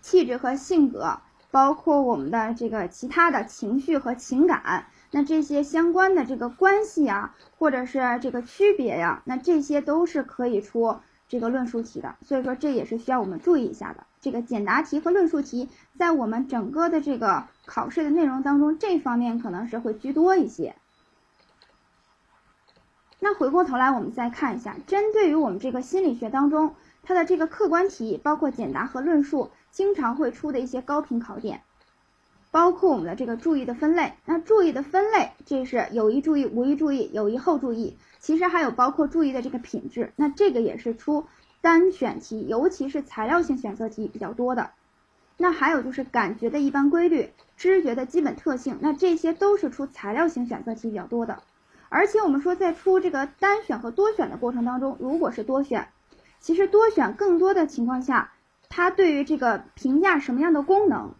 [0.00, 1.18] 气质和性格，
[1.50, 10.96] 包括我们的这个其他的情绪和情感，那这些相关的这个关系呀，或者是这个区别呀，那这些都是可以出。
[11.28, 14.04] 这个论述题的，所以说这也是需要我们注意一下的。
[14.22, 20.76] 这个简答题和论述题，在我们整个的这个考试的内容当中，这方面可能是会居多一些。
[23.18, 31.62] 那回过头来，我们再看一下，针对于我们这个心理学当中，它的这个客观题，包括简答和论述，经常会出的一些高频考点。
[32.52, 41.26] 包括我们的这个注意的分类，那注意的分类，这是有意注意、无意注意、有意后注意，其实还有包括注意的这个品质，那这个也是出
[41.62, 44.72] 单选题，尤其是材料性选择题比较多的。
[45.38, 51.42] 那还有就是感觉的一般规律、知觉的基本特性，那这些都是出材料性选择题比较多的。
[51.88, 55.88] 而且我们说在出这个单选和多选的过程当中，如果是多选，
[56.40, 58.32] 其实多选更多的情况下，
[58.68, 61.14] 它对于这个评价什么样的功能？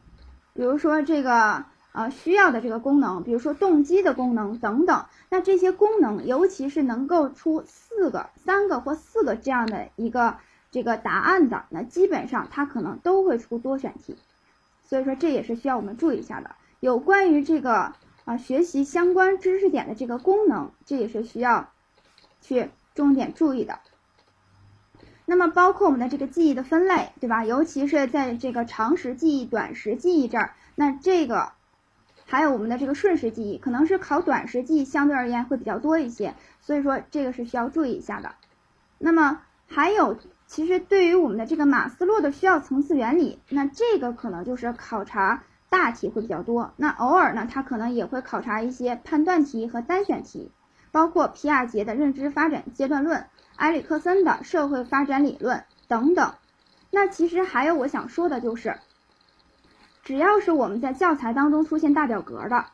[0.54, 10.36] 比如说这个呃需要的这个功能，比如说动机的功能等等，那这些功能，尤其是能够出四个、三个或四个这样的一个
[10.70, 14.16] 这个答案的，那基本上它可能都会出多选题，
[14.84, 16.50] 所以说这也是需要我们注意一下的。
[16.80, 17.92] 有关于这个
[18.24, 21.68] 啊学习相关知识点的这个功能，这也是需要
[22.40, 23.78] 去重点注意的。
[25.24, 27.44] 那么包括我们的这个记忆的分类，对吧？
[27.44, 31.52] 尤其是在这个长时记忆、短时记忆这儿，那这个
[32.32, 38.36] 还有我们的这个瞬时记忆，可能是考短时记忆相对而言会比较多一些，所以说这个是需要注意一下的。
[38.96, 40.16] 那么还有，
[40.46, 50.50] 其实对于我们的这个马斯洛的需要层次原理，那这个可能就是考察大题会比较多，那偶尔呢，它可能也会考察一些判断题和单选题，
[50.90, 53.26] 包括皮亚杰的认知发展阶段论。
[53.56, 56.32] 埃里克森的社会发展理论等等，
[56.90, 58.78] 那其实还有我想说的就是，
[60.02, 62.66] 只要是我们在教材当中出现大表格的，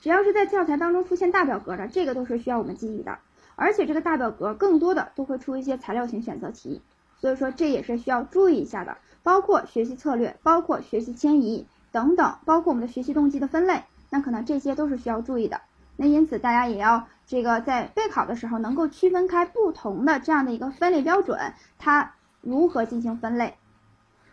[0.00, 3.18] 只要是在教材当中出现大表格的，这个都是需要我们记忆的。
[3.56, 6.82] 而且这个大表格更多的都会出一些材料型选择题，
[7.18, 8.96] 所以说这也是需要注意一下的。
[9.22, 15.60] 包括学习策略，包括学习迁移等等，包括我们的学习动机的分类，那可能这些都是需要注意的。
[15.96, 17.06] 那因此大家也要。
[17.26, 22.12] 这个在备考的时候能够区分开不同的这样的一个分类标准，它
[22.42, 23.54] 如何进行分类？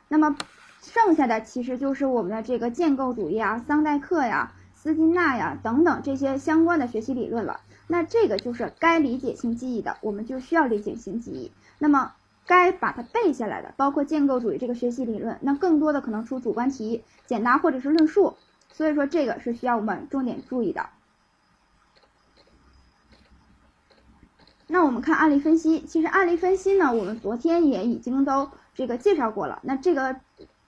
[0.10, 0.36] 那么
[0.82, 7.62] 剩下的其实就是我们的这个建构主义啊、桑代克呀、斯金纳呀等等这些相关的学习理论了。
[7.88, 11.52] 那这个就是该理解性记忆的，我们就需要理解性记忆。
[11.78, 12.13] 那么
[12.46, 18.36] 该把它背下来的，包括建构主义这个学习理论，那更多的可能出主观题、简答或者是论述。
[18.72, 20.89] 所以说这个是需要我们重点注意的。
[24.67, 29.60] 那我们看案例分析，其实案例分析呢，我们昨天也已经都这个介绍过了。
[29.63, 30.15] 那这个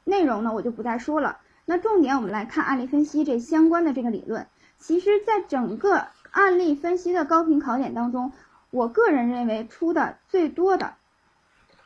[0.04, 1.38] 内容呢，我就不再说了。
[1.66, 4.48] 那重点我们来看案例分析这相关的这个理论。
[4.78, 8.32] 其实，在整个案例分析的高频考点当中，
[8.70, 10.96] 我个人认为出的最多的，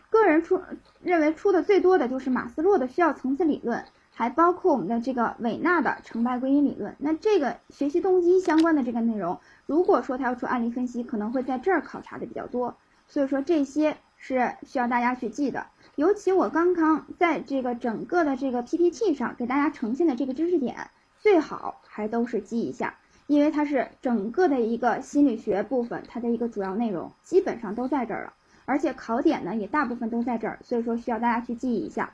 [0.10, 0.62] 个人出
[1.02, 3.86] 认为出的最多的就是马斯洛的需要层次理论。
[4.20, 12.76] 还包括我们的这个韦纳的成败归因理论，那这个学习动机相关的这个内容，如果说它要出案例分析，可能会在这儿考察的比较多，
[13.08, 15.68] 所以说这些是需要大家去记的。
[15.98, 28.34] 尤其我刚刚在这个整个的这个 PPT 上给大家呈现的这个知识点，最好还都是记一下，因为它是整个的一个心理学部分，它的一个主要内容基本上都在这儿了，
[28.66, 32.14] 而且考点呢也大部分都在这儿，所以说需要大家去记忆一下。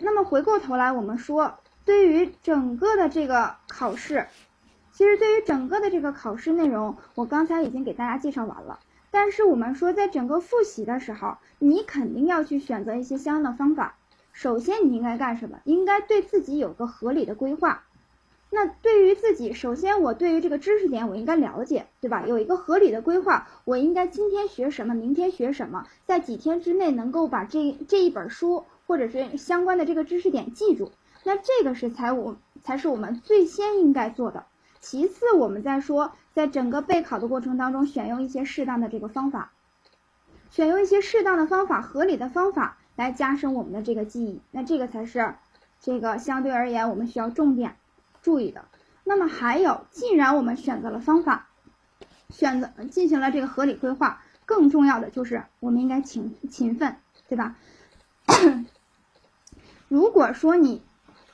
[0.00, 4.26] 那么回过头来，我们说，对于整个的这个考试，
[4.90, 8.80] 其实对于整个的这个考试内容，我刚才已经给大家介绍完了。
[9.10, 13.96] 但是我们说，在整个复习的时候，你肯定要去选择一些相应的方法。
[14.32, 15.60] 首先，你应该干什么？
[15.64, 17.84] 应该对自己有个合理的规划。
[18.50, 22.24] 那对于自己，首先我对于这个知识点我应该了解，对吧？
[22.26, 28.64] 有一个合理的规划，我应该今天学什么，明天学什么，在几天之内能够把这这一本书。
[28.86, 30.90] 或者是相关的这个知识点记住，
[31.22, 34.46] 那这个是才我才是我们最先应该做的。
[34.80, 39.52] 其次，我们再说，在整个备考的过程当中，选用一些适当的这个方法，
[40.50, 44.40] 选用一些适当的方法、合理的方法来加深我们的这个记忆。
[44.50, 45.34] 那这个才是
[45.80, 47.76] 这个相对而言我们需要重点
[48.22, 48.64] 注意的。
[49.04, 51.48] 那么还有，既然我们选择了方法，
[52.30, 56.96] 选择进行了这个合理规划，更重要的就是我们应该勤勤奋，
[57.28, 57.56] 对吧？
[59.88, 60.82] 如果说你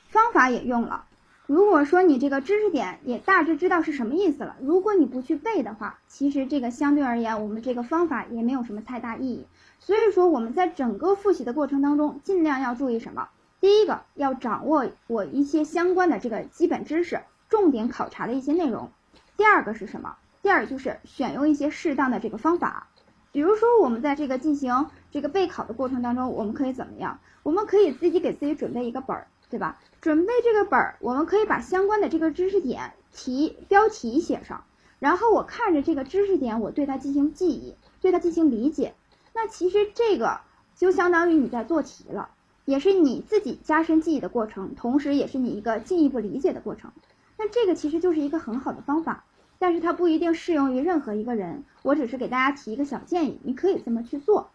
[0.09, 1.05] 方法也用了。
[1.47, 9.45] 如果说你这个知识点也大致知道是什么意思了，如果你不去背的话，其实这个相对而言，我们这个方法也没有什么太大意义。
[9.79, 13.29] 所以说我们在整个复习的过程当中，尽量要注意什么？
[13.61, 18.91] 第一个要掌握我一些相关的这个基本知识，重点考察的一些内容。
[19.37, 20.17] 第二个是什么？
[20.41, 22.87] 第二就是选用一些适当的这个方法，
[23.31, 27.19] 比如说我们在这个进行这个备考的过程当中，我们可以怎么样？
[27.43, 29.27] 我们可以自己给自己准备一个本儿。
[29.49, 29.79] 对吧？
[30.01, 34.63] 准备这个本儿，我们可以把相关的这个知识点题标题写上，
[34.99, 38.93] 然后我看着这个知识点，我对它进行记忆，对它进行理解。
[39.33, 40.39] 那其实这个
[40.75, 42.29] 就相当于你在做题了，
[42.65, 46.91] 也是你自己加深记忆的过程，同时也是你一个进一步理解的过程。
[47.37, 49.25] 那这个其实就是一个很好的方法，
[49.59, 51.63] 但是它不一定适用于任何一个人。
[51.83, 54.49] 我只是给大家提一个小建议，你可以这么去做。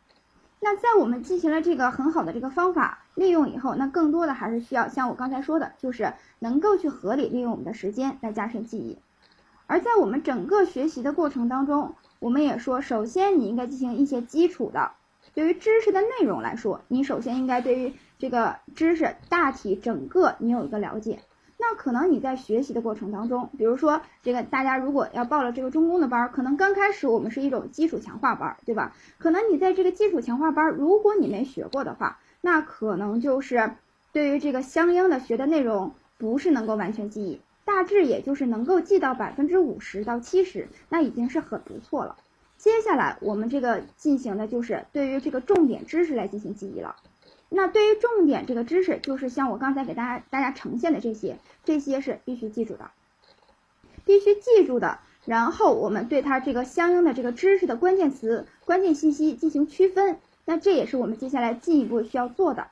[0.64, 8.96] 那在我们进行了这个很好的这个方法利用以后，那更多的还是需要像我刚才说的，就是能够去合理利用我们的时间来加深记忆。
[9.66, 14.92] 而在我们整个学习的过程当中，我们也说，首先你应该进行一些基础的，
[15.34, 21.18] 对于知识的内容来说，你首先应该对于这个知识大体整个你有一个了解。
[21.64, 28.96] 那可能你在学习的过程当中，比如说这个大家如果要报了这个中公的班，可能刚开始我们是一种基础强化班，对吧？
[29.18, 33.74] 可能你在这个基础强化班，如果你没学过的话，那可能就是
[34.12, 42.16] 对于这个相应的学的内容不是能够完全记忆，大致也就是能够记到百分之五十到七十，那已经是很不错了。
[42.58, 46.96] 接下来我们这个进行的就是对于这个重点知识来进行记忆了。
[47.54, 52.90] 那对于重点这个知识，就是像我刚才给大家大家呈现的这些，这些是必须记住的，
[54.06, 55.00] 必须记住的。
[55.26, 60.18] 然后我们对它这个相应的这个知识的关键词、关键信息进行区分。
[60.46, 62.68] 那这也是我们接下来进一步需要做的。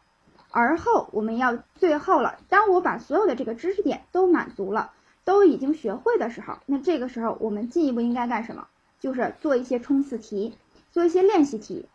[0.51, 4.93] 而后我们要最后了，当我把所有的这个知识点都满足了，
[5.25, 8.67] 都已经学会的时候，那这个时候我们进一步应该干什么？
[8.99, 10.55] 就是做一些冲刺题，
[10.91, 11.87] 做一些练习题。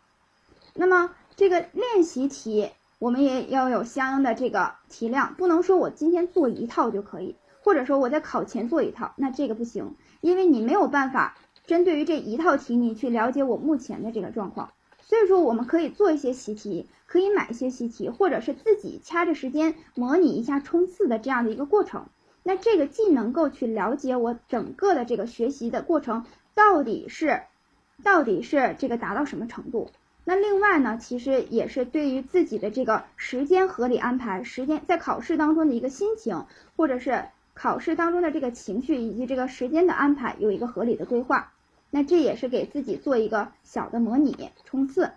[0.72, 1.10] 那么。
[1.38, 11.36] 这个练习题我们也要有相应的这个题量，不能说我今天做一套就可以，或者说我在考前做一套，那这个不行，因为你没有办法
[11.66, 14.72] 针对于这一套题你去了解我目前的这个状况。
[15.02, 22.06] 所以说我们可以做一些习题，可以买一些习题，或者是自己掐着时间模拟一下冲刺的这样的一个过程。
[22.42, 26.24] 那这个既能够去了解我整个的这个学习的过程
[26.54, 27.42] 到底是，
[28.02, 29.90] 到底是这个达到什么程度。
[30.28, 41.52] 那另外呢，其实也是对于自己的这个时间合理安排，时间在考试当中的一个心情，或者是考试当中的这个情绪以及这个时间的安排有一个合理的规划。
[41.90, 45.12] 那这也是给自己做一个小的模拟冲刺。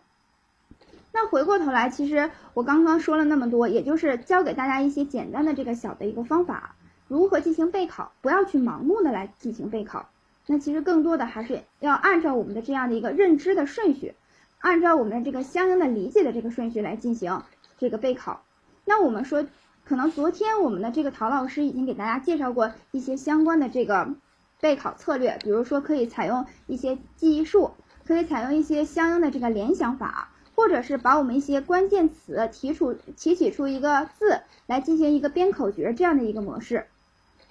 [1.12, 6.76] 那回过头来，其实我刚刚说了那么多，也就是教给大家一些简单的这个小的一个方法，
[7.08, 10.08] 如何进行备考，不要去盲目的来进行备考。
[10.46, 14.14] 那其实更多的还是要按照我们的这样的一个认知的顺序。
[14.60, 17.42] 按照我们这个相应的理解的这个顺序来进行
[17.78, 18.44] 这个备考。
[18.86, 19.46] 那我们说，
[19.86, 24.16] 可能昨天我们的这个陶老师已经给大家介绍过一些相关的这个
[24.60, 27.72] 备考策略，比如说可以采用一些记忆术，
[28.06, 36.88] 可以采用一些相应的这个联想法，或者是把我们一些关键词提出提取出一个字来进行一个编口诀这样的一个模式。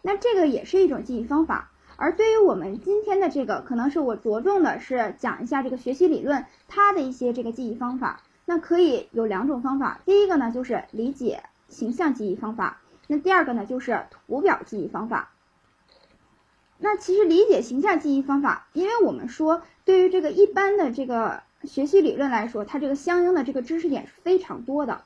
[0.03, 1.71] 那这个也是一种记忆方法。
[2.01, 8.23] 而对于我们今天的这个，可能是我着重的是讲一下这个学习理论，它的一些这个记忆方法。
[8.45, 15.33] 那可以有两种方法，第一个呢就是理解形象记忆方法，那第二个呢就是图表记忆方法。
[16.79, 25.03] 那其实理解形象记忆方法，因为我们说对于这个一般的这个学习理论来说，它这个相应的这个知识点是非常多的，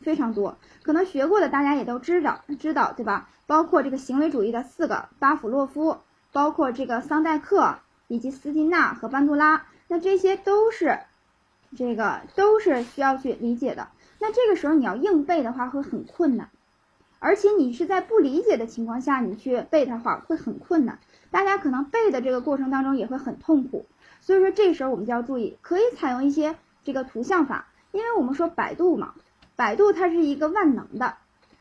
[0.00, 3.28] 非常多，可能学过的大家也都知道，知道对吧？
[3.46, 5.98] 包括这个行为主义的四个巴甫洛夫。
[6.32, 7.76] 包括这个桑代克
[8.08, 10.98] 以及斯金纳和班杜拉，那这些都是，
[11.76, 13.88] 这个都是需要去理解的。
[14.18, 16.48] 那这个时候你要硬背的话会很困难，
[17.18, 20.98] 而且你是在不理解的情况下你去背它的话会很困难，
[21.30, 23.86] 大家可能背的这个过程当中也会很痛苦。
[24.20, 29.14] 所以说这时候我们就要注意，可以采用一些这个图像法，因为我们说百度嘛，
[29.56, 31.16] 百度它是一个万能的。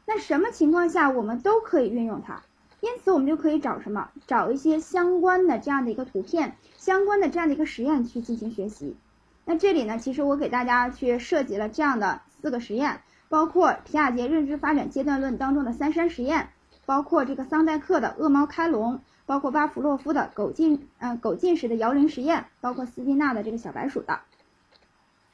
[0.06, 2.42] 那什么情况下我们都可以运用它？
[2.82, 4.10] 因此我们就可以找什么？
[4.28, 8.98] 找一些相关的这样的一个图片，相关的这样的一个实验去进行学习。
[9.46, 16.50] 那这里呢，其实我给大家去设计了这样的四个实验，包括皮亚杰认知发展阶段论当中的三山实验，
[16.86, 24.20] 包括这个桑代克的恶猫开笼，包括巴甫洛夫的狗进嗯狗进食的摇铃实验，包括斯蒂纳的这个小白鼠的。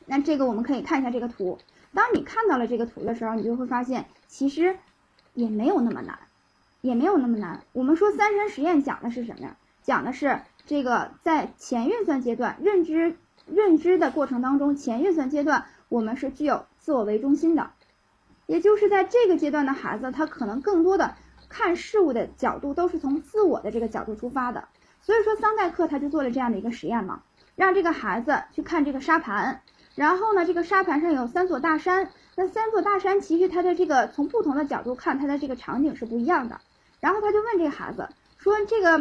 [0.06, 1.58] 那这个我们可以看一下这个图。
[1.94, 4.78] 当你看到了这个图的时候，你就会发现其实
[5.34, 6.20] 也没有那么难，
[6.88, 7.62] 也没有那么难。
[7.74, 9.58] 我们说三山实验讲的是什么呀？
[9.84, 17.72] 讲的是这个在前运算阶段认知认知的过程当中，前运算阶段我们是具有自我为中心的，
[18.46, 21.16] 也就是在这个阶段的孩子，他可能更多的
[21.50, 24.68] 看事物的角度都是从自我的这个角度出发的。
[25.02, 27.22] 所以说桑代克他就做了这样的一个实验嘛，
[27.56, 29.62] 让这个孩子去看这个沙盘。
[29.96, 36.60] 然后呢，这个沙盘上有三座大山，那三座大山其实它的这个从不同的角度看，它的这个场景是不一样的。
[37.00, 38.98] 然后他就问这个孩子说：“这个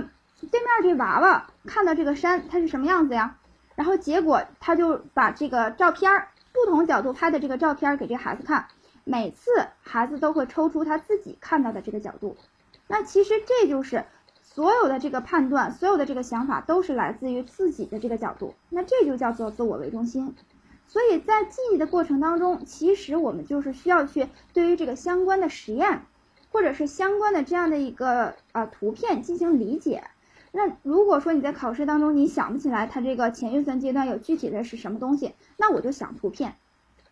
[0.50, 3.38] 对面这娃娃看到这个山，它是什么样子呀？”
[3.74, 8.66] 然后结果他就把这个照片儿不同角度拍的这个照片给这孩子看，
[9.04, 9.50] 每次
[9.82, 12.36] 孩子都会抽出他自己看到的这个角度。
[12.88, 14.04] 那其实这就是
[14.42, 18.54] 所有的这个判断，所有的这个想法都是来自于自己的这个角度。
[18.70, 20.34] 那这就叫做自我为中心。
[20.88, 26.02] 所以在记忆的过程当中，其实我们就是需要去对于这个相关的实验，
[26.56, 30.04] 或者是相关的这样的一个啊图片进行理解。
[30.52, 36.54] 那如果说你在考试当中你想不起来它这个前运算阶段有具体的是什么东西，那我就想图片，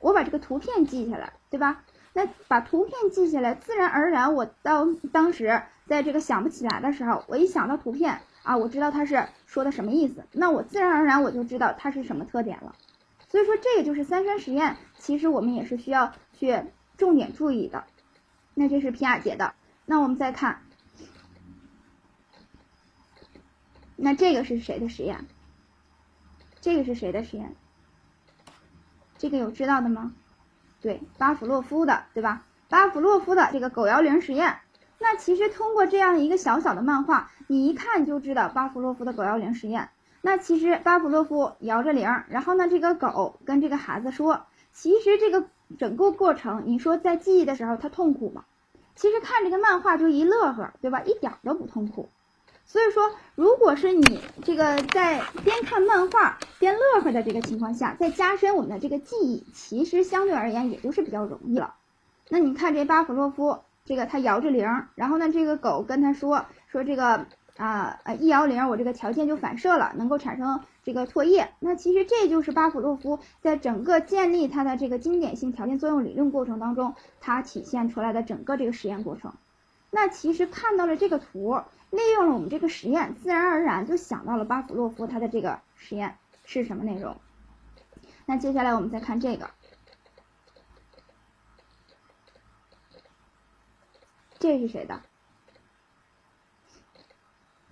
[0.01, 1.85] 我把这个图片记下来，对吧？
[2.15, 12.75] 那把图片记下来，自然而然我到当时在这个想不起来的时候，我一想到图片啊，我知道它是说的什么意思，那我自然而然我就知道它是什么特点了。
[13.29, 16.63] 所以说，这个就是三山实验，其实我们也是需要去
[16.97, 17.85] 重点注意的。
[18.55, 20.63] 那这是皮亚杰的，那我们再看，
[23.97, 25.27] 那这个是谁的实验？
[26.61, 27.55] 这个是谁的实验？
[29.19, 30.15] 这个有知道的吗？
[30.81, 32.45] 对，巴甫洛夫的，对吧？
[32.69, 34.59] 巴甫洛夫的这个狗摇铃实验。
[34.99, 39.91] 那其实通过这样一个小小的漫画，你一看就知道巴甫洛夫的狗摇铃实验。
[40.23, 45.47] 那其实巴甫洛夫摇着铃，然后呢，这个狗跟这个孩子说，其实这个
[45.79, 48.45] 整个过程，你说在记忆的时候他痛苦吗？
[48.95, 51.03] 其实看这个漫画就一乐呵，对吧？
[51.03, 52.09] 一点都不痛苦。
[52.67, 61.75] 所以说，如果是你这个在边看漫画边乐呵的这个情况下，再加深我们的这个记忆，其实相对而言也就是比较容易了。
[62.29, 67.27] 那你看这巴甫洛夫，这个他摇着铃，然后呢，这个狗跟他说说这个。
[67.57, 68.15] 啊啊！
[68.15, 71.53] 一摇铃，我这个条件就反射了，能够产生这个唾液。
[71.61, 79.33] 那其实这就是巴甫洛夫在整个建立他的这个经典性条件作用理论过程当中，他体现出来的整个这个实验过程。
[79.91, 87.17] 那其实看到了这个图，利用了我们这个实验，自然而然就想到了巴甫洛夫他的这个实验是什么内容。
[88.27, 89.49] 那接下来我们再看这个，
[94.41, 95.01] 这是谁的？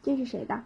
[0.03, 0.65] 这是谁的？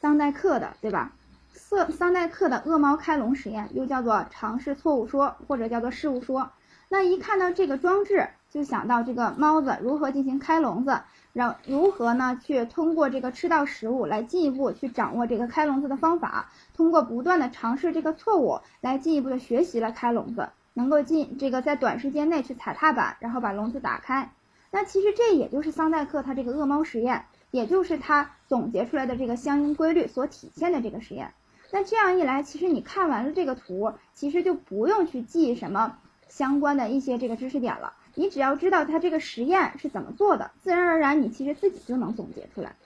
[0.00, 1.12] 桑代克的，对吧？
[1.52, 6.50] 桑桑代克的恶猫开笼实验，又叫做尝试错误说，或者叫做事物说。
[6.88, 11.00] 那一看到这个装置，就想到这个猫子如何进行开笼子，
[11.32, 12.38] 让如何呢？
[12.40, 24.30] 去通过这个吃到食物来进一步去掌握这个开笼子的方法，通过不断的尝试这个错误来进一步的学习了开笼子，能够进这个在短时间内去踩踏板，然后把笼子打开。
[24.76, 31.32] 那其实这也就是桑代克他这个恶猫实验，也就是他总结出来的这个相应规律所体现的这个实验。
[31.72, 35.96] 那这样一来，其实你看完了这个图，其实就不用去记什么
[36.28, 37.94] 相关的一些这个知识点了。
[38.14, 42.76] 你只要知道它这个实验是怎么做的，自然而然你其实自己就能总结出来。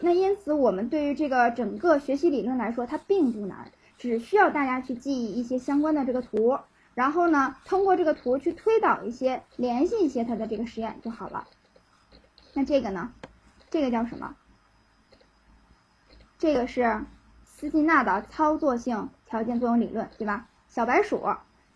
[0.00, 6.58] 那因此，我们对于这个整个学习理论来说，它并不难，只需要大家去记忆一些相关的这个图。
[6.94, 11.46] 然后呢，通过这个图去推导一些、联系一些它的这个实验就好了。
[12.52, 13.12] 那这个呢？
[13.70, 14.36] 这个叫什么？
[16.38, 17.04] 这个是
[17.44, 20.48] 斯金纳的操作性条件作用理论，对吧？
[20.68, 21.20] 小白鼠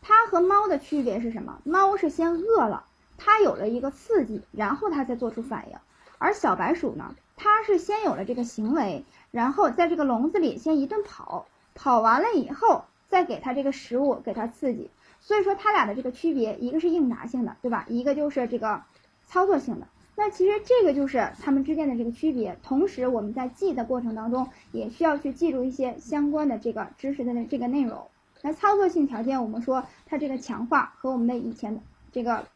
[0.00, 1.60] 它和猫的区别是什么？
[1.64, 2.84] 猫是先饿了，
[3.16, 5.78] 它有了一个刺激，然后它再做出反应；
[6.18, 14.90] 而小白鼠呢，它是先有了这个行为，然后在这个笼子里先一顿跑，跑完了以后再给它这个食物，给它刺激。
[15.28, 17.84] 所以说它俩的这个区别，一个是应答性的，对吧？
[17.86, 18.82] 一个就是这个
[19.26, 19.86] 操作性的。
[20.16, 22.58] 那其实这个就是它们之间的这个区别。
[22.62, 28.06] 同时我们在记的过程当中，也需要去记住一些相关的这个知识的这个内容。
[28.40, 31.78] 那操作性条件，我们说它这个强化和我们的以前
[32.10, 32.46] 这个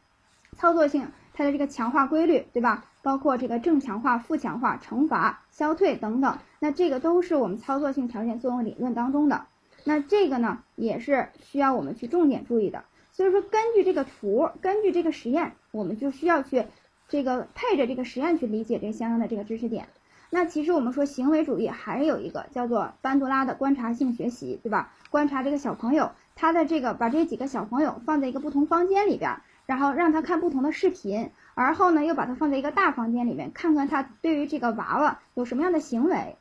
[0.57, 2.87] 操作性，它的这个强化规律，对吧？
[3.03, 9.45] 包括这个正强化、负强化、惩罚、消退等等，那这个都是我们操作性条件作用理论当中的。
[9.85, 12.85] 那这个呢，也是需要我们去重点注意的。
[13.11, 16.65] 所以说，根据这个图，根据这个实验，我们就需要去
[17.09, 19.89] 这个配着这个实验去理解这相应的这个知识点。
[20.31, 24.95] 那其实我们说行为主义还有一个叫做班杜拉的观察性学习，对吧？
[25.11, 36.39] 观察这个小朋友，他的这个把这几个小朋友放在一个不同房间里边，然后让他看不同的视频，而后呢又把他放在一个大房间里面，看看他对于这个娃娃有什么样的行为。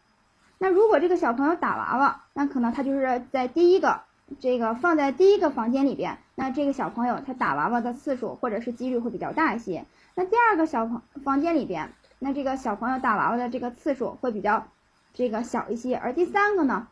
[0.64, 4.02] 那如果这个小朋友打娃娃，那可能他就是在第一个
[4.40, 9.86] 这个放在第一个房间里边，那这个小朋友他打娃娃的次数或者是几率会比较大一些。
[10.14, 11.92] 那第二个小房房间里边。
[12.20, 14.68] 那这个小朋友打娃娃的这个次数会比较，
[15.16, 16.88] 这个小一些，而第三个呢，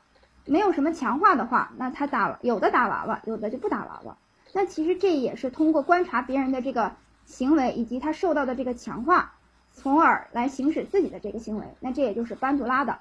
[0.46, 4.18] 没有什么强化的话，那他打有的打娃娃，有的就不打娃娃。
[4.54, 6.94] 那其实这也是通过观察别人的这个
[7.26, 9.34] 行为以及他受到的这个强化，
[9.72, 11.66] 从而来行使自己的这个行为。
[11.80, 12.98] 那这也就是班杜拉的。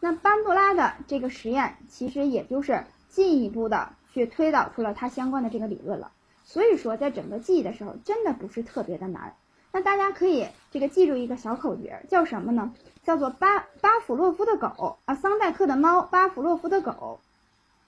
[0.00, 6.12] 那班杜拉的这个实验，其实也就是进一步的去推导出了它相关的这个理论了。
[6.44, 9.34] 所以说，在整个记忆的时候，真的不是特别的难。
[9.70, 12.72] 那大家可以这个记住一个小口诀，叫什么呢？
[13.02, 17.20] 叫做巴巴甫洛夫的狗啊，桑代克的猫，巴甫洛夫的狗，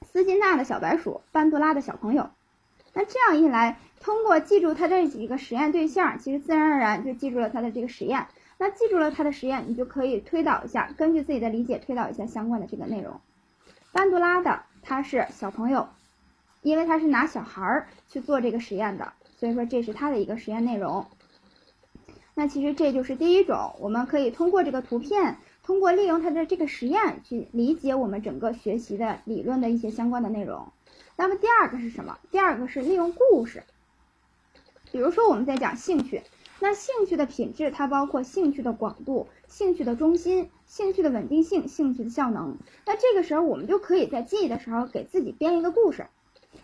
[0.02, 2.28] 斯金纳的小白鼠，班杜拉的小朋友。
[2.92, 8.26] 那这样一来，通过记住它这几个实验对象，其实自然而然就记住了它的这个实验。
[8.62, 13.18] 那记住了它的实验，你就可以推导一下，根据自己的理解推导一下相关的这个内容。
[13.90, 15.88] 班杜拉的他是小朋友，
[16.60, 21.06] 因为他是拿小孩儿去做这个实验的，所以说这是他的一个实验内容。
[22.34, 30.70] 那其实这就是第一种，我们可以通过这个图片，通过利用他的这个实验去理解我们整个学习的理论的一些相关的内容。
[31.16, 32.18] 那么第二个是什么？
[32.30, 33.62] 第二个是利用故事。
[34.92, 36.20] 比如说我们在讲兴趣，
[36.60, 42.56] 那兴趣的品质它包括兴趣的广度、兴趣的中心、兴趣的稳定性、兴趣的效能。
[42.86, 46.06] 那这个时候我们就可以在记忆的时候给自己编一个故事。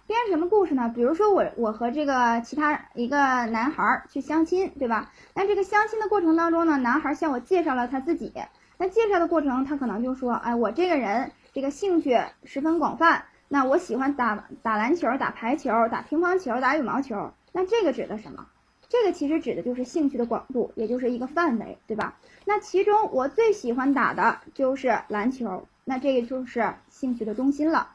[0.07, 0.93] 编什么故事呢？
[0.95, 5.13] 比如说我我和这个其他一个男孩去相亲，对吧？
[5.35, 8.33] 那这个相亲的过程当中呢，男孩向我介绍了他自己。
[8.79, 13.25] 那介绍的过程，他可能就说，哎，我这个人这个兴趣十分广泛。
[13.49, 17.33] 那我喜欢打打篮球、打排球、打乒乓球、打羽毛球。
[17.53, 18.47] 那这个指的什么？
[18.89, 22.17] 这个其实指的就是兴趣的广度，也就是一个范围，对吧？
[22.45, 27.91] 那其中我最喜欢打的就是篮球，那这个就是兴趣的中心了。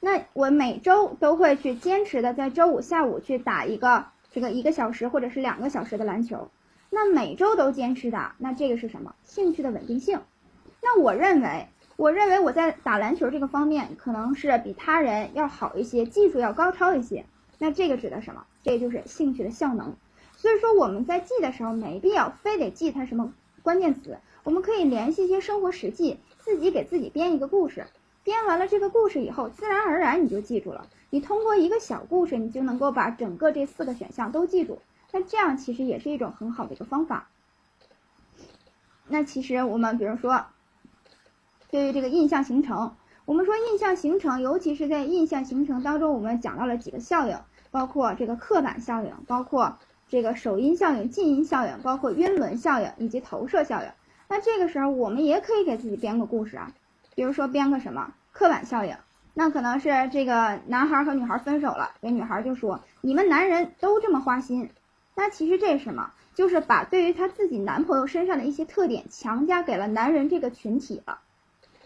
[0.00, 6.50] 那我每周都会去坚持的，在周五下午去打一个这个一个小时或者是两个小时的篮球。
[6.90, 9.14] 那每周都坚持打，那这个是什么？
[9.24, 10.20] 兴趣的稳定性。
[10.82, 17.24] 那我认为，我认为我在打篮球这个方面可能是比他人要好一些，技术要高超一些。
[17.58, 18.44] 那这个指的什么？
[18.62, 19.96] 这就是兴趣的效能。
[20.44, 23.32] 所以说我们在记的时候，没必要非得记它什么
[23.62, 27.86] 关键词，我们可以联系一些生活实际，自己给自己编一个故事。
[28.24, 30.86] 编完了这个故事以后，自然而然你就记住了。
[31.08, 34.82] 你通过一个小故事，你就能够把整个这四个选项都记住。
[35.12, 37.30] 那这样其实也是一种很好的一个方法。
[39.08, 40.44] 那其实我们比如说，
[41.70, 47.38] 对于这个印象形成，我们说印象形成，尤其是在印象形成当中，我们讲到了几个效应，
[47.70, 49.78] 包括这个刻板效应，包括
[50.14, 53.88] 这个首因效应、近因效应，包括晕轮效应以及投射效应。
[54.28, 56.70] 那这个时候我们也可以给自己编个故事啊。
[57.16, 58.96] 比如说编个什么刻板效应，
[59.34, 64.70] 那可能是这个男孩和女孩分手了，这女孩就说你们男人都这么花心，
[65.16, 66.12] 那其实这是什么？
[66.32, 71.18] 就是把对于她自己男朋友身上的一些特点强加给了男人这个群体了，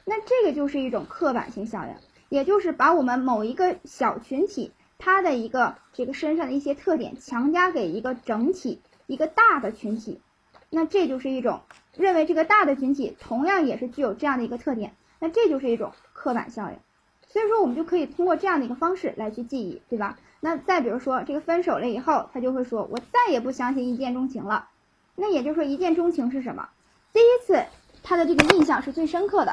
[0.04, 1.94] 那这个就是一种刻板性效应，
[2.28, 10.20] 也就是把我们某一个小群体他的一个这个身上的一些特点强加给一个整体一个大的群体，
[10.68, 11.62] 那这就是一种
[11.96, 14.94] 认为这个大的群体同样也是具有这样的一个特点。
[15.20, 16.78] 那这就是一种刻板效应，
[17.26, 20.18] 所以说我们就可以通过这样的一个方式来去记忆，对吧？
[20.40, 24.68] 那再比如说这个分手了以后，他就会说，我再也不相信一见钟情了。
[25.16, 26.68] 那也就是说，一见钟情是什么？
[27.12, 27.64] 第一次
[28.04, 29.52] 他的这个印象是最深刻的，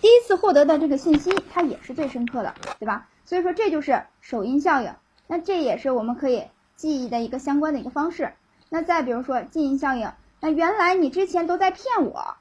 [0.00, 3.08] 第一次获得的这个信息，他也是最深刻的，对吧？
[3.26, 4.90] 所以说这就是首因效应。
[5.26, 6.44] 那这也是我们可以
[6.76, 8.32] 记忆的一个相关的一个方式。
[8.70, 10.10] 那再比如说近因效应，
[10.40, 12.36] 那原来你之前都在骗我，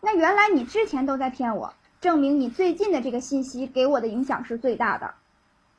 [0.00, 1.74] 那原来你之前都在骗我。
[2.00, 5.14] 证明你最近的这个信息给我的影响是最大的，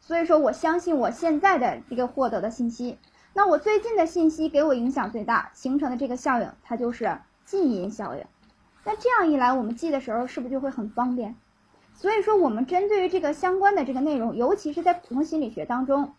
[0.02, 2.97] 所以说我相信我现在的这个获得的信息，
[3.34, 8.26] 那我最近的信息给我影响最大，形成的这个效应，它就是近因效应。
[8.84, 11.36] 那这样一来，我们记的时候是不是就会很方便？
[12.00, 16.14] 所以说，我们针对于这个相关的这个内容，尤其是在普通心理学当中，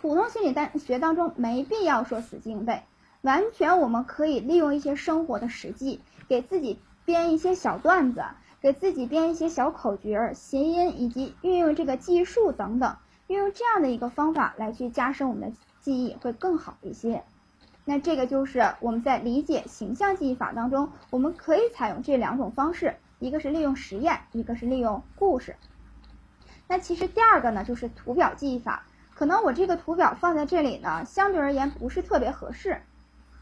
[0.00, 2.82] 普通心理单学当中没必要说死记硬背，
[3.20, 8.24] 完全我们可以利用一些生活的实际，给自己编一些小段子，
[8.62, 12.96] 给自己编一些小口诀、谐音，以及运用这个计数等等，
[13.26, 17.22] 运用这样的一个方法来去加深我们的记忆会更好一些。
[17.84, 25.56] 那这个就是我们在理解形象记忆法当中，我们可以采用这两种方式，一个是利用实验，一个是利用故事。
[26.68, 28.84] 那其实第二个呢，就是图表记忆法。
[29.14, 32.82] 可能我这个图表放在这里呢，相对而言不是特别合适。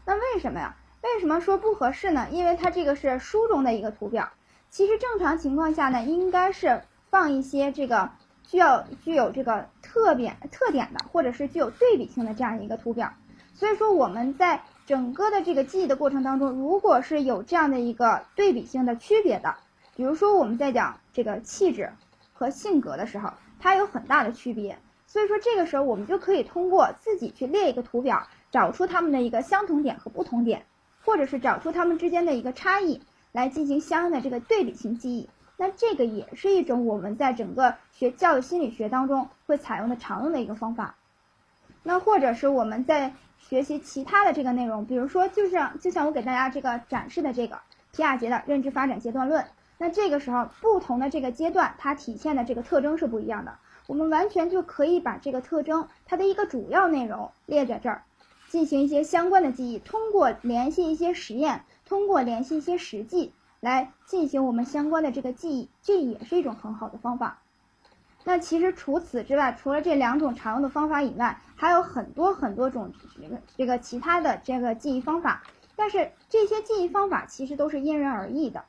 [0.05, 0.77] 那为什么呀？
[1.01, 2.27] 为什么说不合适呢？
[2.31, 4.29] 因为它这个是书中的一个图表。
[4.69, 8.09] 其实正常情况下呢，应该是放一些这个
[8.47, 13.11] 需要具有这个特点特点的，或者是具有对比性的这样一个图表。
[13.53, 19.55] 所以说我们在整个的这个记忆的过程当中，如果是有这样的一个对比性的区别的，
[19.95, 21.91] 比如说我们在讲这个气质
[22.33, 24.77] 和性格的时候，它有很大的区别。
[25.07, 30.65] 所以说，这个时候我们就可以通过自己去列一个图表，找出它们的一个相同点和不同点，
[31.05, 35.29] 或者是找出它们之间的一个差异，来进行相应的这个对比性记忆。
[35.55, 40.95] 那这个也是一种我们在整个学教育心理学当中会采用的常用的一个方法。
[41.83, 47.57] 那或者是我们在学习其他的这个内容，比如说，就像就像我给大家这个展示的这个
[47.93, 49.45] 皮亚杰的认知发展阶段论，
[49.77, 53.53] 那这个时候不同的这个阶段，它体现的这个特征是不一样的。
[53.87, 58.03] 我们完全就可以把这个特征，它的一个主要内容列在这儿，
[58.49, 59.79] 进行一些相关的记忆。
[59.79, 67.39] 通过联系一些实验，通过联系一些实际来进行我们相关的这个记忆，这也是一种很好的方法。
[68.23, 75.43] 那其实除此之外，除了这两种常用的方法以外，还有很多很多种这个这个其他的这个记忆方法。
[75.75, 78.63] 但是这些记忆方法其实都是因人而异的。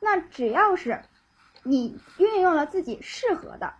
[0.00, 1.02] 那只要是
[1.62, 3.74] 你运用了自己适合的。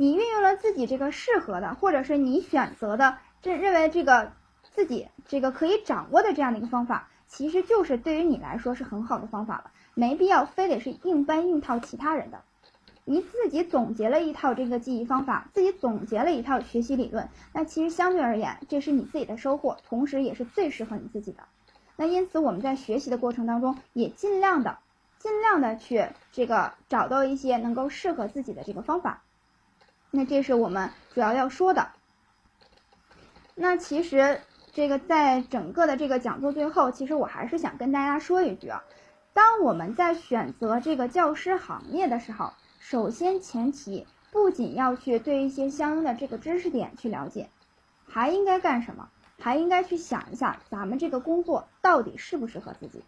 [0.00, 4.30] 你运用了自己这个适合的，或者是你选择的，这认为这个
[4.72, 12.40] 自己这个可以掌握的这样的一个方法，其实就是对于你来说是很好的方法了，没必要非得是硬搬硬套其他人的。
[13.04, 21.42] 你自己总结了一套这个记忆方法，自己总结了一套学习理论，那其实相对而言，这是你自己的收获，同时也是最适合你自己的。
[21.96, 24.78] 那因此我们在学习的过程当中，也尽量的、
[25.18, 29.22] 尽量的去这个找到一些能够适合自己的这个方法。
[30.10, 31.90] 那这是我们主要要说的。
[33.54, 34.40] 那其实
[34.72, 38.84] 这个在整个的这个讲座最后，其实我还是想跟大家说一句啊，
[39.32, 47.50] 当我们在选择这个教师行业的时候，首先前提不仅要去对一些相应的这个知识点去了解，
[48.06, 49.08] 还应该干什么？
[49.40, 53.04] 还应该去想一下咱们这个工作到底适不适合自己，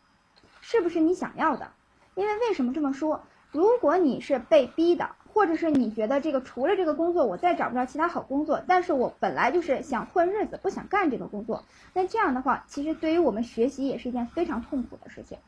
[0.60, 1.72] 是不是你想要的？
[2.14, 3.22] 因为为什么这么说？
[3.50, 5.08] 如果你是被逼的。
[5.32, 11.64] 或者是你觉得这个除了这个工作，我再找不着其他好工作，但是我本来就是想混日子，不想干这个工作。
[11.94, 15.38] 那这样的话，其实对于我们学习也是一件非常痛苦的事情。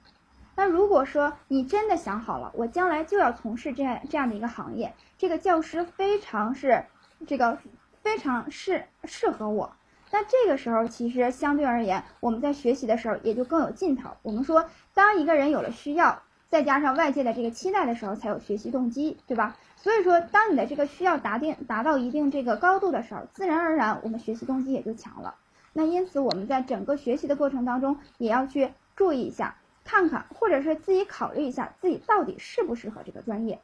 [0.55, 6.85] 那如果说你真的想好了，我将来就要从事这样这样的一个行业，这个教师非常是
[7.27, 7.59] 这个
[8.03, 9.75] 非常适适合我。
[10.13, 14.11] 那这个时候，其实相对而言，我们在学习的时候也就更有劲头。
[14.23, 16.23] 我们说，当一个人有了需要。
[16.53, 19.57] 再加上外界的这个期待的时候，才有学习动机，对吧？
[19.77, 25.37] 所以说，当你的这个需要达定达到一定这个高度的时候，自然而然我们学习动机也就强了。
[25.73, 33.59] 那因此，我们在整个学习的过程当中，也要去注意一下，看看或者是自己考虑一下自己到底适不适合这个专业。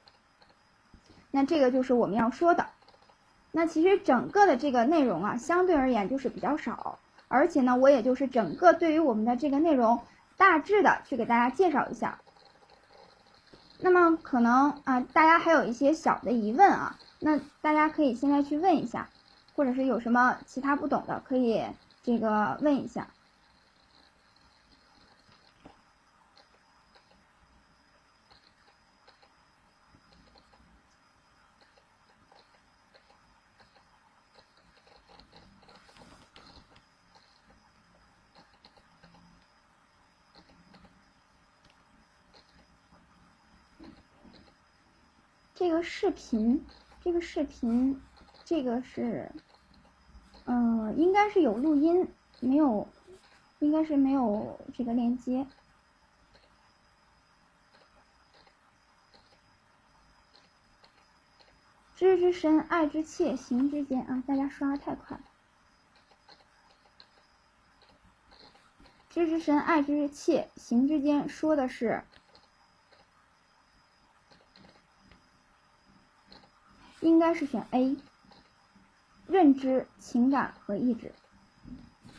[1.30, 2.68] 那这个就是我们要说的。
[3.53, 10.01] 那其实整个的这个内容啊，相对而言就是比较少，而且呢，我也就是整个对于我们的这个内容
[10.39, 12.18] 大致的去给大家介绍一下。
[13.81, 19.09] 那么可能啊，大家还有一些小的疑问啊，那大家可以现在去问一下，
[19.55, 21.62] 或者是有什么其他不懂的，可以
[22.03, 23.07] 这个问一下。
[45.59, 46.65] 这个视频，
[47.03, 48.01] 这个视频，
[48.45, 49.29] 这个是，
[50.45, 52.07] 嗯，应该是有录音，
[52.39, 52.87] 没有，
[53.59, 55.45] 应该是没有这个链接。
[61.97, 64.23] 知之深，爱之切，行之间啊！
[64.29, 65.25] 大家刷的太快了。
[69.11, 72.05] 知之深，爱之切，行之间，说的是。
[77.01, 77.96] 应该是选 A，
[79.26, 81.12] 认知、情感和意志，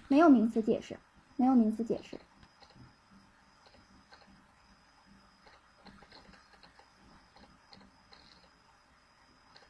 [0.08, 0.98] 没有名词解释，
[1.36, 2.18] 没有名词解释。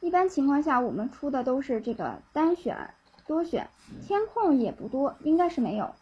[0.00, 2.94] 一般情况下，我们出的都是这个单选、
[3.26, 3.68] 多选，
[4.06, 5.94] 填空也不多，应该是没有。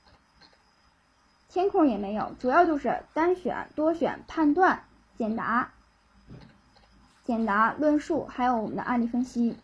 [1.49, 4.85] 填空也没有，主要就是单选、多选、判断、
[5.17, 5.73] 简答、
[7.29, 9.55] 简答、论述，还有我们的案例分析。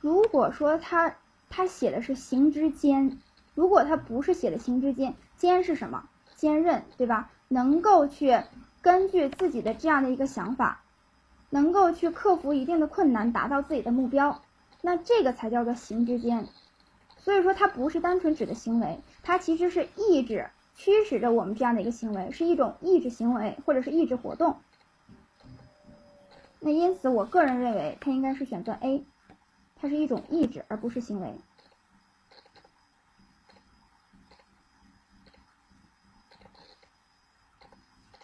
[0.00, 1.16] 如果说他
[1.50, 3.18] 他写的是行之坚，
[3.56, 6.08] 如果他不是写的行之坚，坚是什么？
[6.36, 7.32] 坚韧，对吧？
[7.48, 8.40] 能够去
[8.80, 10.84] 根据自己的这样的一个想法，
[11.50, 14.42] 能够去克服一定的困难，达到自己的目标，
[14.82, 16.46] 那这个才叫做行之间。
[17.18, 24.58] 所以说，它不是单纯指的行为，它其实是意志驱使着我们这样的一个行为，是一种意志行为或者是意志活动。
[26.60, 29.04] 那因此，我个人认为它应该是选择 A。
[29.80, 31.32] 它是一种意志，而不是行为。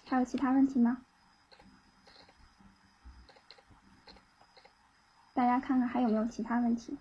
[0.07, 1.04] 还有其他问题吗？
[5.35, 6.97] 大家看看还有没有其他问题？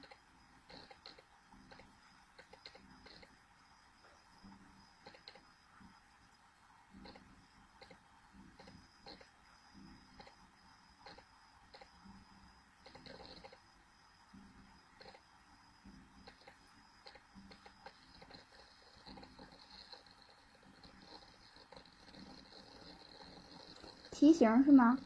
[24.12, 25.00] 题型是吗？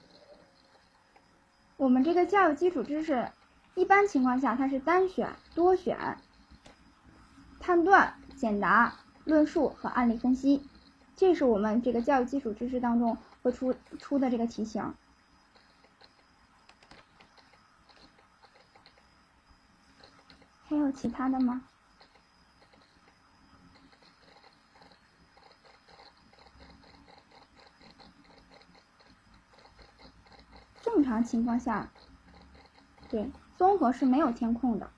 [1.77, 3.31] 我们这个教育基础知识，
[3.75, 6.17] 一般情况下它是单选、多选、
[7.59, 10.67] 判断、简答、论述和案例分析，
[11.15, 14.91] 这是我们这个教育基础知识当中会出出的这个题型。
[20.67, 21.61] 还有其他的吗？
[30.81, 31.91] 正常情况下，
[33.09, 34.91] 对综合是没有填空的。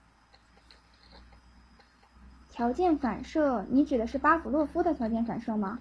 [2.49, 5.79] 条件反射，你指的是巴甫洛夫的条件反射吗？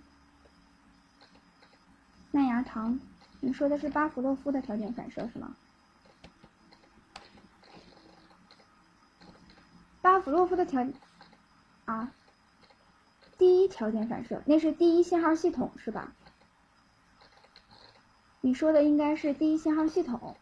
[2.31, 3.01] 麦芽糖，
[3.41, 5.57] 你说的是巴甫洛夫的条件反射是吗？
[10.01, 10.87] 巴甫洛夫的条
[11.87, 12.13] 啊，
[13.37, 16.13] 第一条件反射，那是第一信号系统是吧？
[18.41, 20.37] 你说的应该是第一信号系统。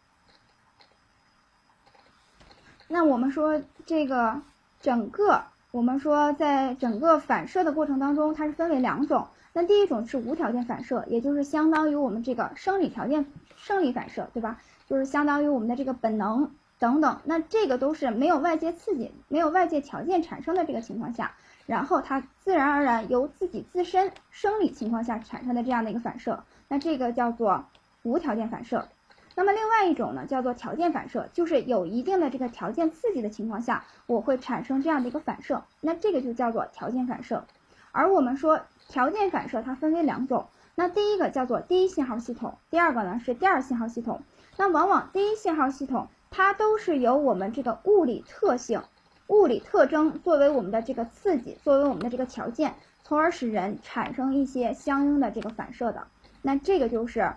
[2.87, 4.41] 那我们说这个
[4.81, 9.27] 整个，我们说在整个反射的过程当中，它是分为两种。
[9.51, 13.25] 那第一种是无条件反射，也就是相当于我们这个生理条件
[13.57, 14.61] 生理反射，对吧？
[14.87, 17.19] 就是相当于我们的这个本能等等。
[17.25, 21.33] 那这个都是没有外界刺激、没有外界条件产生的这个情况下，
[21.65, 26.43] 然后它自然而然由自己自身生理情况下产生的这样的一个反射。
[26.67, 27.65] 那这个叫做。
[28.07, 28.87] 无条件反射，
[29.35, 37.43] 那么另外一种呢，叫做条件反射，就是有一定的这个条件刺激的情况下，我会产生这样的一个反射，那这个就叫做条件反射。
[37.91, 44.21] 而我们说条件反射它分为两种，那第一个叫做第一信号系统，第二个呢是第二信号系统。
[44.55, 48.81] 那往往第一信号系统它都是由我们这个物理特性、
[49.27, 56.07] 物理特征作为我们的这个刺激，作为我们的这个条件，从而使人产生一些相应的这个反射的。
[56.41, 57.33] 那这个就是。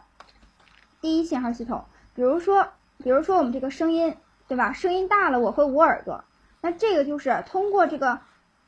[1.00, 1.84] 第一信号系统，
[2.14, 4.14] 比如说，比如说我们这个声音，
[4.48, 4.72] 对吧？
[4.74, 6.24] 声音大了，我会捂耳朵，
[6.60, 8.20] 那这个就是通过这个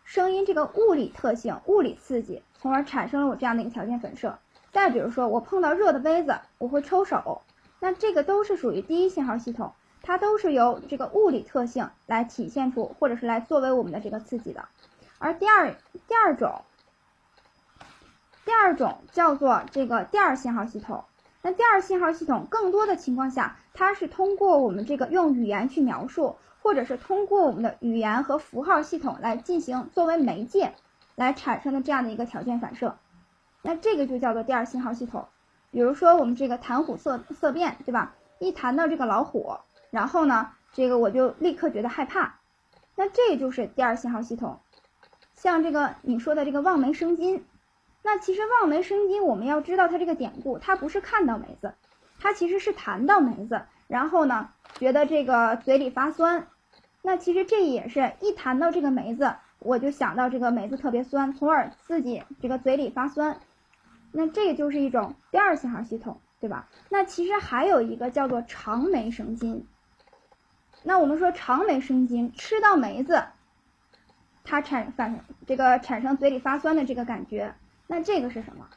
[0.05, 4.39] 声音这个物理特性、物理刺激，从而产生了我这样的一个条件反射。
[4.70, 7.43] 再比如说，我碰到热的杯子，我会抽手，
[7.80, 14.64] 那这个都是属于第一信号系统，它都是由这个物理特性来体现出，或者是来作为我们的这个刺激的。
[15.18, 15.74] 而第二
[16.09, 16.62] 第二种，
[18.47, 21.05] 第二种叫做这个第二信号系统。
[21.45, 30.72] 那第二信号系统更多的情况下，它是通过我们这个用语言去描述，或者是通过我们的语言和符号系统来进行作为媒介
[31.16, 32.97] 来产生的这样的一个条件反射。
[33.61, 35.26] 那这个就叫做第二信号系统。
[35.72, 38.14] 比如说我们这个谈虎色色变，对吧？
[38.38, 39.57] 一谈到这个老虎，
[39.90, 42.38] 然后呢，这个我就立刻觉得害怕。
[42.95, 44.61] 那这就是第二信号系统。
[45.34, 47.45] 像这个你说的这个望梅生津。
[48.03, 51.75] 那其实望梅生津，我们要知道它这个典故，它不是看到梅子，
[52.19, 56.49] 它其实是谈到梅子，然后呢，觉得这个嘴里发酸，
[57.01, 63.39] 那其实这也是一谈到这个梅子，我就想到这个梅子特别酸，从而自己这个嘴里发酸。
[64.11, 66.69] 那这个就是一种第二信号系统，对吧？
[66.91, 69.67] 那其实还有一个叫做长梅生津。
[70.83, 73.23] 那我们说长梅生津，吃到梅子，
[74.43, 77.55] 它产反这个产生嘴里发酸的这个感觉。
[77.87, 78.68] 那这个是什么？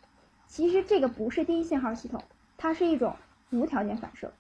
[0.48, 2.24] 其实这个不是第一信号系统，
[2.58, 3.16] 它是一种
[3.52, 4.32] 无条件反射。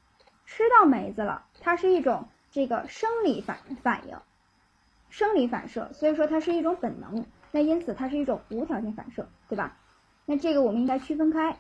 [0.46, 4.18] 吃到梅子了，它是一种这个生理反反应，
[5.10, 7.26] 生理反射，所以说它是一种本能。
[7.52, 9.78] 那因此它是一种无条件反射，对吧？
[10.26, 11.58] 那这个我们应该区分开，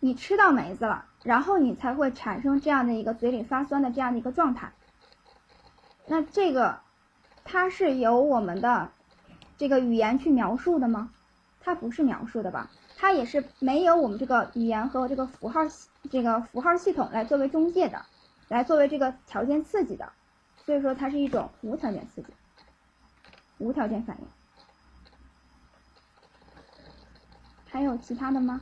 [0.00, 4.72] 你吃到梅子了，然后你才会产生这样的一个嘴里发酸的这样的一个状态。
[6.06, 6.80] 那这个
[7.44, 8.90] 它是由我们的
[9.58, 11.10] 这个语言去描述的吗？
[11.60, 12.70] 它不是描述的吧？
[12.96, 15.60] 它也是没有我们这个语言和这个符号
[16.10, 18.06] 这个符号系统来作为中介的，
[18.48, 20.12] 来作为这个条件刺激的，
[20.64, 22.28] 所以说它是一种无条件刺激，
[23.58, 24.26] 无条件反应。
[27.68, 28.60] 还有其他的吗？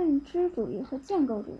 [0.00, 1.58] 认知主义和建构主义，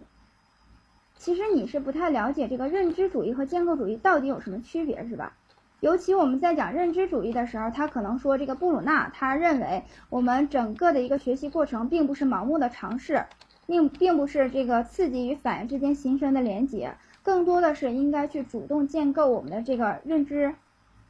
[1.19, 5.35] 其实你是不太了解这个认知主义和建构主义到底有什么区别，是吧？
[5.81, 13.27] 尤其我们在讲认知主义的时候，他可能说这个布鲁纳他认为我们整个的一个学习过程并不是盲目的尝试，
[13.67, 20.55] 并并不是这个刺激与反应之间形成的连接，更多的是应该去主动建构我们的这个认知，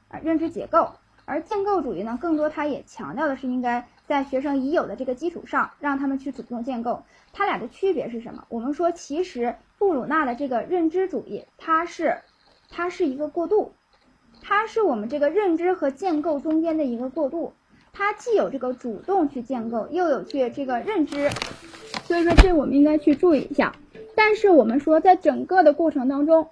[0.09, 0.91] 啊认知结构。
[1.27, 7.05] 而建构主义呢，更多它也强调的是应该在学生已有的这个基础上，让他们去主动建构。
[7.33, 8.45] 它俩的区别是什么？
[8.49, 12.19] 我们说其实布鲁纳的这个认知主义，它是
[12.69, 13.73] 它是一个过渡。
[14.43, 17.53] 它是我们这个认知和建构中间的一个过渡，
[17.93, 21.31] 它既有这个主动去建构，又有去这个认知，
[22.03, 23.73] 所以说这我们应该去注意一下。
[24.17, 26.49] 但是我们说，在整个的过程当中，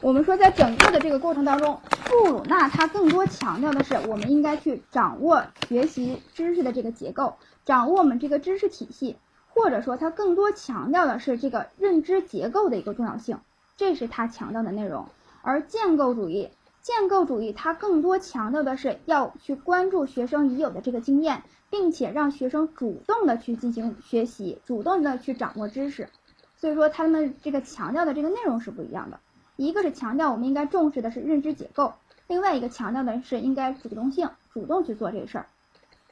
[0.00, 1.80] 我们说在整个的这个过程当中，
[2.10, 9.16] 布鲁纳他更多强调的是，我们应该去掌握学习知识的这个结构，掌握我们这个知识体系，
[9.48, 13.38] 或者说他更多强调的是这个认知结构的一个重要性，
[13.76, 15.06] 这是他强调的内容。
[15.42, 16.50] 而建构主义，
[16.82, 26.08] 建构主义它更多强调的是要去关注学生已有的这个经验，并且让学生主动的去进行学习，主动的去掌握知识。
[26.56, 29.20] 所以说他们这个强调的这个内容是不一样的，
[29.60, 31.92] 一个是强调我们应该重视的是认知结构，
[32.28, 35.50] 另外一个强调的是应该主动性，主动去做这个事儿。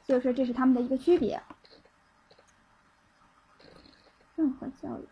[0.05, 1.41] 所以说这是他们的一个区别。
[4.35, 5.07] 任何教育。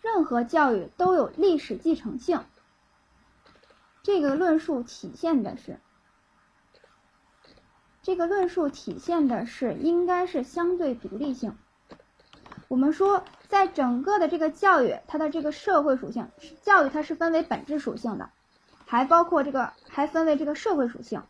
[0.00, 2.44] 任何教育都有历史继承性，
[4.04, 5.80] 这个论述体现的是，
[8.04, 11.56] 这个论述体现的是应该是相对独立性。
[12.68, 16.28] 我们说，在整个的这个教育，它的这个社会属性，
[16.60, 18.28] 教育它是分为本质属性的，
[18.84, 21.22] 还包括这个还分为这个社会属性。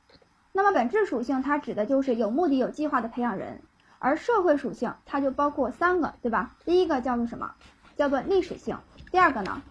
[0.51, 3.62] 那么本质属性它指的就是有目的、有计划的培养人，
[4.01, 6.57] 而社会属性它就包括三个，对吧？
[6.64, 7.53] 第一个叫做什么？
[7.97, 8.77] 叫做历史性，
[9.12, 9.62] 第二个呢，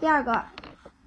[0.00, 0.46] 第二个，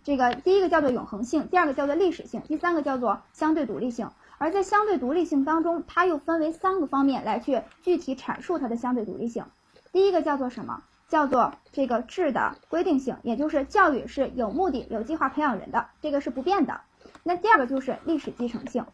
[0.03, 4.11] 这个第一个叫做永恒性，第二个叫做历史性，第三个叫做相对独立性。
[4.37, 9.45] 而在相对独立性当中，它又分为三个方面来去具体阐述它的相对独立性。
[9.91, 10.83] 第一个叫做什么？
[11.07, 16.81] 叫做这个质的规定性，也就是教育是有目的、有计划培养人的，这个是不变的。
[17.21, 18.85] 那第二个就是历史继承性。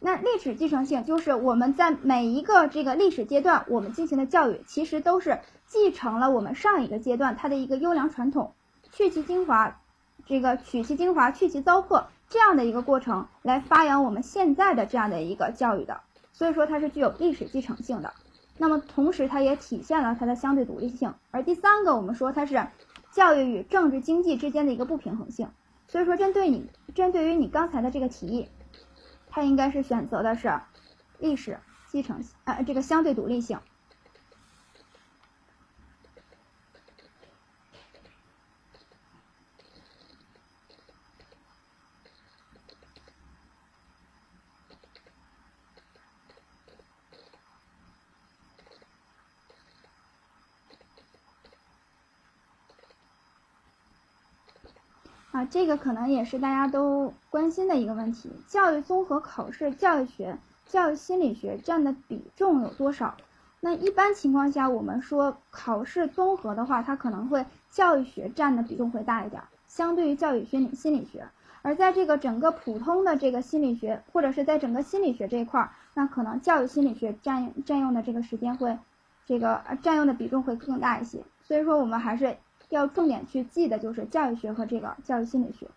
[0.00, 8.54] 那历史继承性就是我们在每一个这个历史阶段，我们进行的教育其实都是继承了我们上一个阶段它的一个优良传统，
[8.92, 9.80] 去其精华，
[10.26, 16.00] 这个取其精华，去其糟粕这样的一个过程来发扬我们现在的这样的一个教育的，
[16.32, 18.14] 所以说它是具有历史继承性的。
[18.56, 21.12] 那么同时它也体现了它的相对独立性。
[21.30, 22.66] 而第三个我们说它是
[23.10, 25.46] 教育与政治经济之间的一个不平衡性。
[25.88, 28.48] 所以说针对你针对于你刚才的这个提议。
[29.28, 30.58] 它应该是选择的是
[31.18, 31.58] 历史
[31.90, 33.58] 继承性呃这个相对独立性。
[55.32, 58.30] 啊，这个可能也是大家都关心的一个问题。
[58.46, 63.16] 教育综合考试教育学教育心理学占的比重有多少？
[63.60, 71.26] 那一般情况下，我们说考试综合的话，它可能会教育学占的比重会大一点，相对于教育心理心理学。
[71.62, 78.76] 而在这个整个普通的这个心理学，或者是在整个心理学这一块儿，那可能教育心理学占占用的这个时间会，
[79.24, 81.22] 这个占用的比重会更大一些。
[81.42, 82.36] 所以说，我们还是
[82.72, 85.68] 要重点去记的就是教育学和这个教育心理学。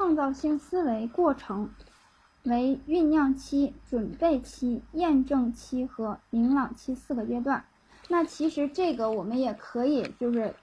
[0.00, 1.70] 创创造性思维过程
[2.42, 7.64] 为酝酿期、准备期、验证期和明朗期四个阶段。
[8.06, 10.54] 那其实这个我们也可以就是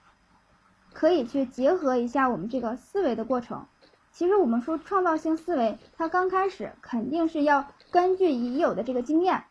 [0.92, 3.66] 可以去结合一下我们这个思维的过程。
[4.12, 9.42] 其实我们说创造性思维，它刚开始肯定是要根据已有的这个经验，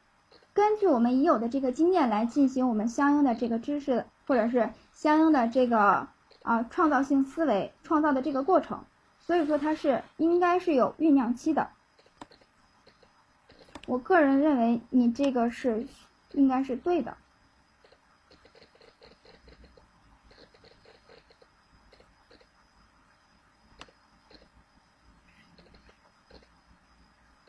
[0.54, 6.08] 根据我们已有的这个经验来进行我们相应的这个知识或者是相应的这个
[6.44, 8.86] 啊创造性思维创造的这个过程。
[9.28, 11.70] 所以说它是应该是有酝酿期的，
[13.86, 15.86] 我个人认为你这个是
[16.32, 17.18] 应该是对的。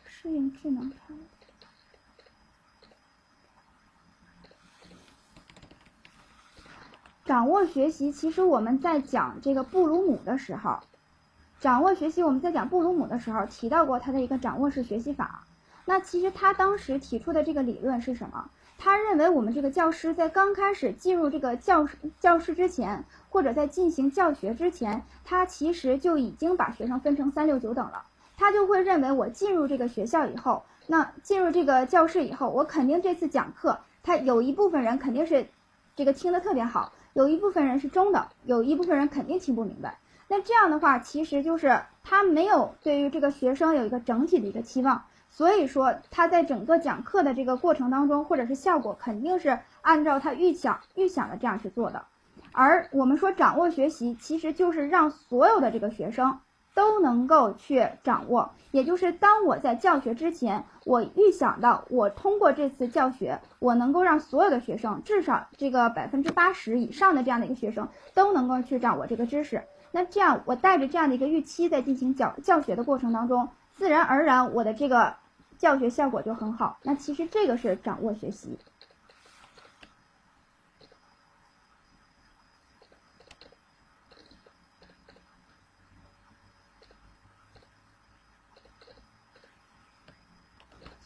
[0.05, 0.99] 适应智能差，
[7.25, 8.11] 掌握学习。
[8.11, 10.81] 其实我们在讲这个布鲁姆的时候。
[11.61, 15.43] 掌握学习，我们在讲布鲁姆的时候提到过他的一个掌握式学习法。
[15.87, 18.49] 那其实他当时提出的这个理论是什么？
[18.79, 28.05] 他认为我们这个教师在刚开始进入这个教室教室之前，或者在进行教学之前，他其实就已经把学生分成三六九等了。
[28.37, 35.49] 他就会认为我进入这个学校以后，那进入这个教室以后，我肯定这次讲课，他有一部分人肯定是
[35.97, 39.99] 这个听得特别好，有一部分人是中等，有一部分人肯定听不明白。
[40.29, 52.05] 那这样的话，其实就是他没有对于这个学生有一个整体的一个期望，所以说他在整个讲课的这个过程当中，或者是效果肯定是按照他预想预想的这样去做的。
[52.53, 56.39] 而我们说掌握学习，其实就是让所有的这个学生
[56.75, 69.63] 都能够去掌握，也就是当我在教学之前，我预想到我通过这次教学，我能够让所有的学生至少这个百分之八十以上的这样的一个学生都能够去掌握这个知识。
[69.91, 75.17] 那这样，我带着这样的一个预期，在进行教教学的过程当中，自然而然，我的这个
[75.57, 76.79] 教学效果就很好。
[76.83, 78.59] 那其实这个是掌握学习。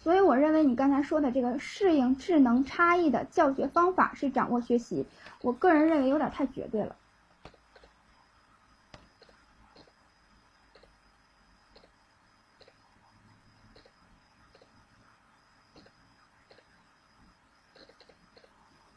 [0.02, 5.06] 所以，我认为你刚才说的这个适应智能差异的教学方法是掌握学习，
[5.42, 6.96] 我个人认为有点太绝对了。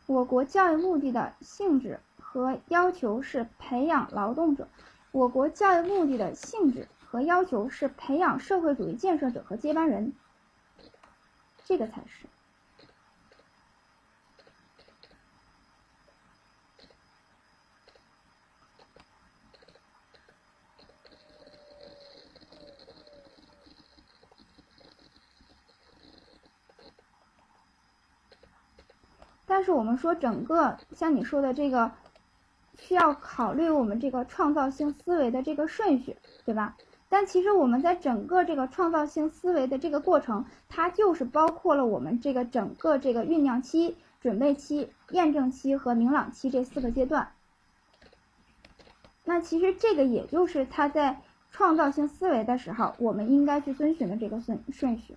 [0.07, 4.67] 我国教育目的的性质和要求是培养劳动者。
[5.11, 10.13] 我国教育目的的性质和要求是培养社会主义建设者和接班人，
[11.63, 12.27] 这个才是。
[29.55, 31.89] 但是我们说，整个像你说的这个，
[32.77, 36.75] 需要考虑我们这个创造性思维的这个顺序，对吧？
[37.07, 47.29] 但其实我们在整个这个创造性思维的这个过程，它就是包括了我们这个整个这个酝酿期、准备期、验证期和明朗期这四个阶段。
[49.23, 55.15] 那其实这个也就是他在创造性思维的时候，我们应该去遵循的这个顺顺序。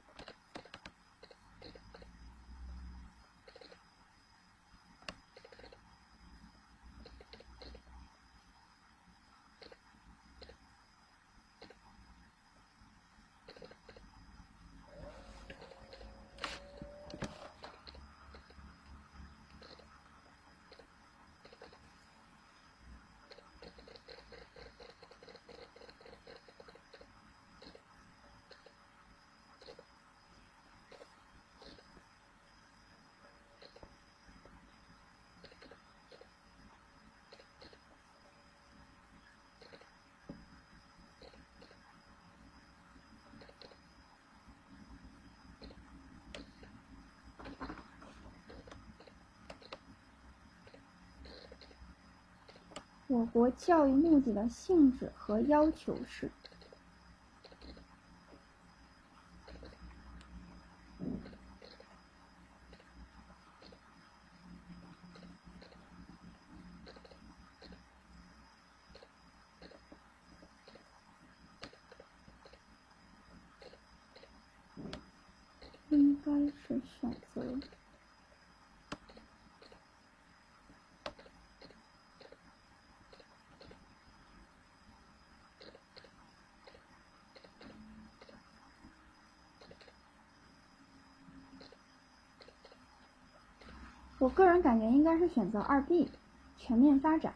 [53.39, 56.28] 国教育目的的性质和要求是。
[75.90, 77.78] 应该是选择。
[94.28, 96.10] 我个人感觉应该是选择二 B，
[96.59, 97.32] 全面发展。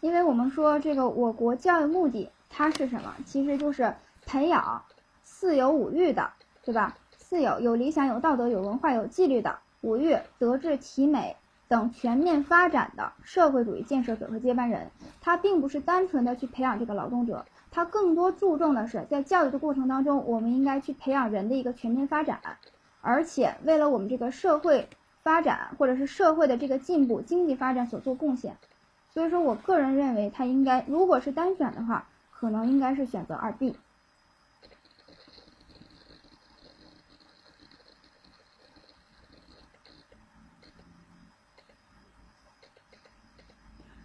[0.00, 3.14] 因为我们说这个我国教育目的它是什么？
[3.24, 3.94] 其实就是
[4.26, 4.84] 培养
[5.22, 6.32] 四有五育的，
[6.64, 6.98] 对吧？
[7.16, 11.36] 四有有理想、有道德、有文化、有纪律的；五育德智体美
[11.70, 14.90] 等全面发展的社会主义建设者和接班人。
[15.20, 22.40] 他并不是单纯的去培养这个劳动者，他更多注重的是在教育的过程当中，我们应该去培养人的一个全面发展，
[23.00, 24.88] 而且为了我们这个社会
[25.22, 28.56] 发展或者是社会的这个进步、经济发展所做贡献。
[29.08, 33.76] 所以说我个人认为，他应该如果是单选的话，可能应该是选择二 B。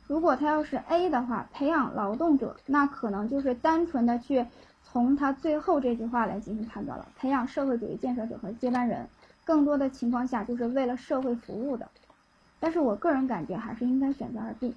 [0.07, 4.45] 如果他要是 A 的话，培养劳动者，那可能就是单纯的去
[4.83, 9.09] 从他最后这句话来进行判断了，培养社会主义建设者和接班人，
[9.43, 11.89] 更多的情况下就是为了社会服务的。
[12.59, 14.75] 但是我个人感觉还是应该选择二 B。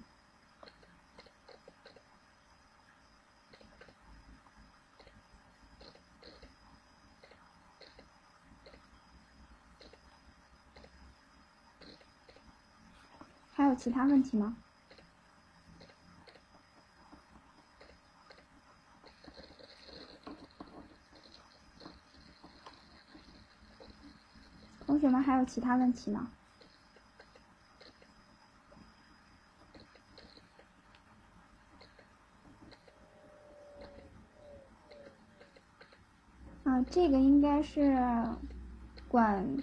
[13.52, 14.56] 还有其他问题吗？
[24.98, 26.28] 同学们还有其他问题吗？
[36.64, 37.96] 啊，这个应该是
[39.06, 39.62] 管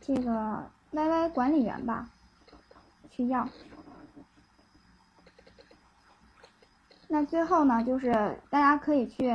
[0.00, 2.08] 这个 YY 管理员吧。
[3.10, 3.46] 去要。
[7.08, 9.28] 那最后呢，就是大家可以去，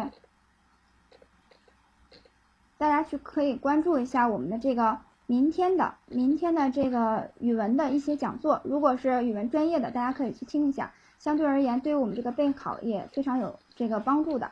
[2.80, 5.00] 大家去可以关注一下我们的这个
[5.30, 8.60] 明天的明天的这个语文的一些讲座。
[8.64, 14.52] 如果是语文专业的，大家可以去听一下，相对而言，对于我们这个备考也非常有这个帮助的。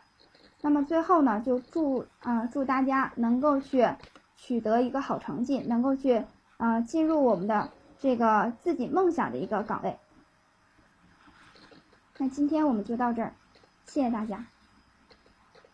[0.61, 3.89] 那么最后呢，就祝啊祝大家能够去
[4.35, 6.23] 取得一个好成绩，能够去
[6.57, 7.71] 啊进入我们的。
[7.99, 9.97] 这个自己梦想的一个岗位。
[12.19, 13.33] 那今天我们就到这儿，
[13.87, 14.45] 谢谢大家，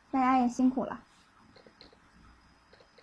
[0.10, 1.02] 大家也辛苦了。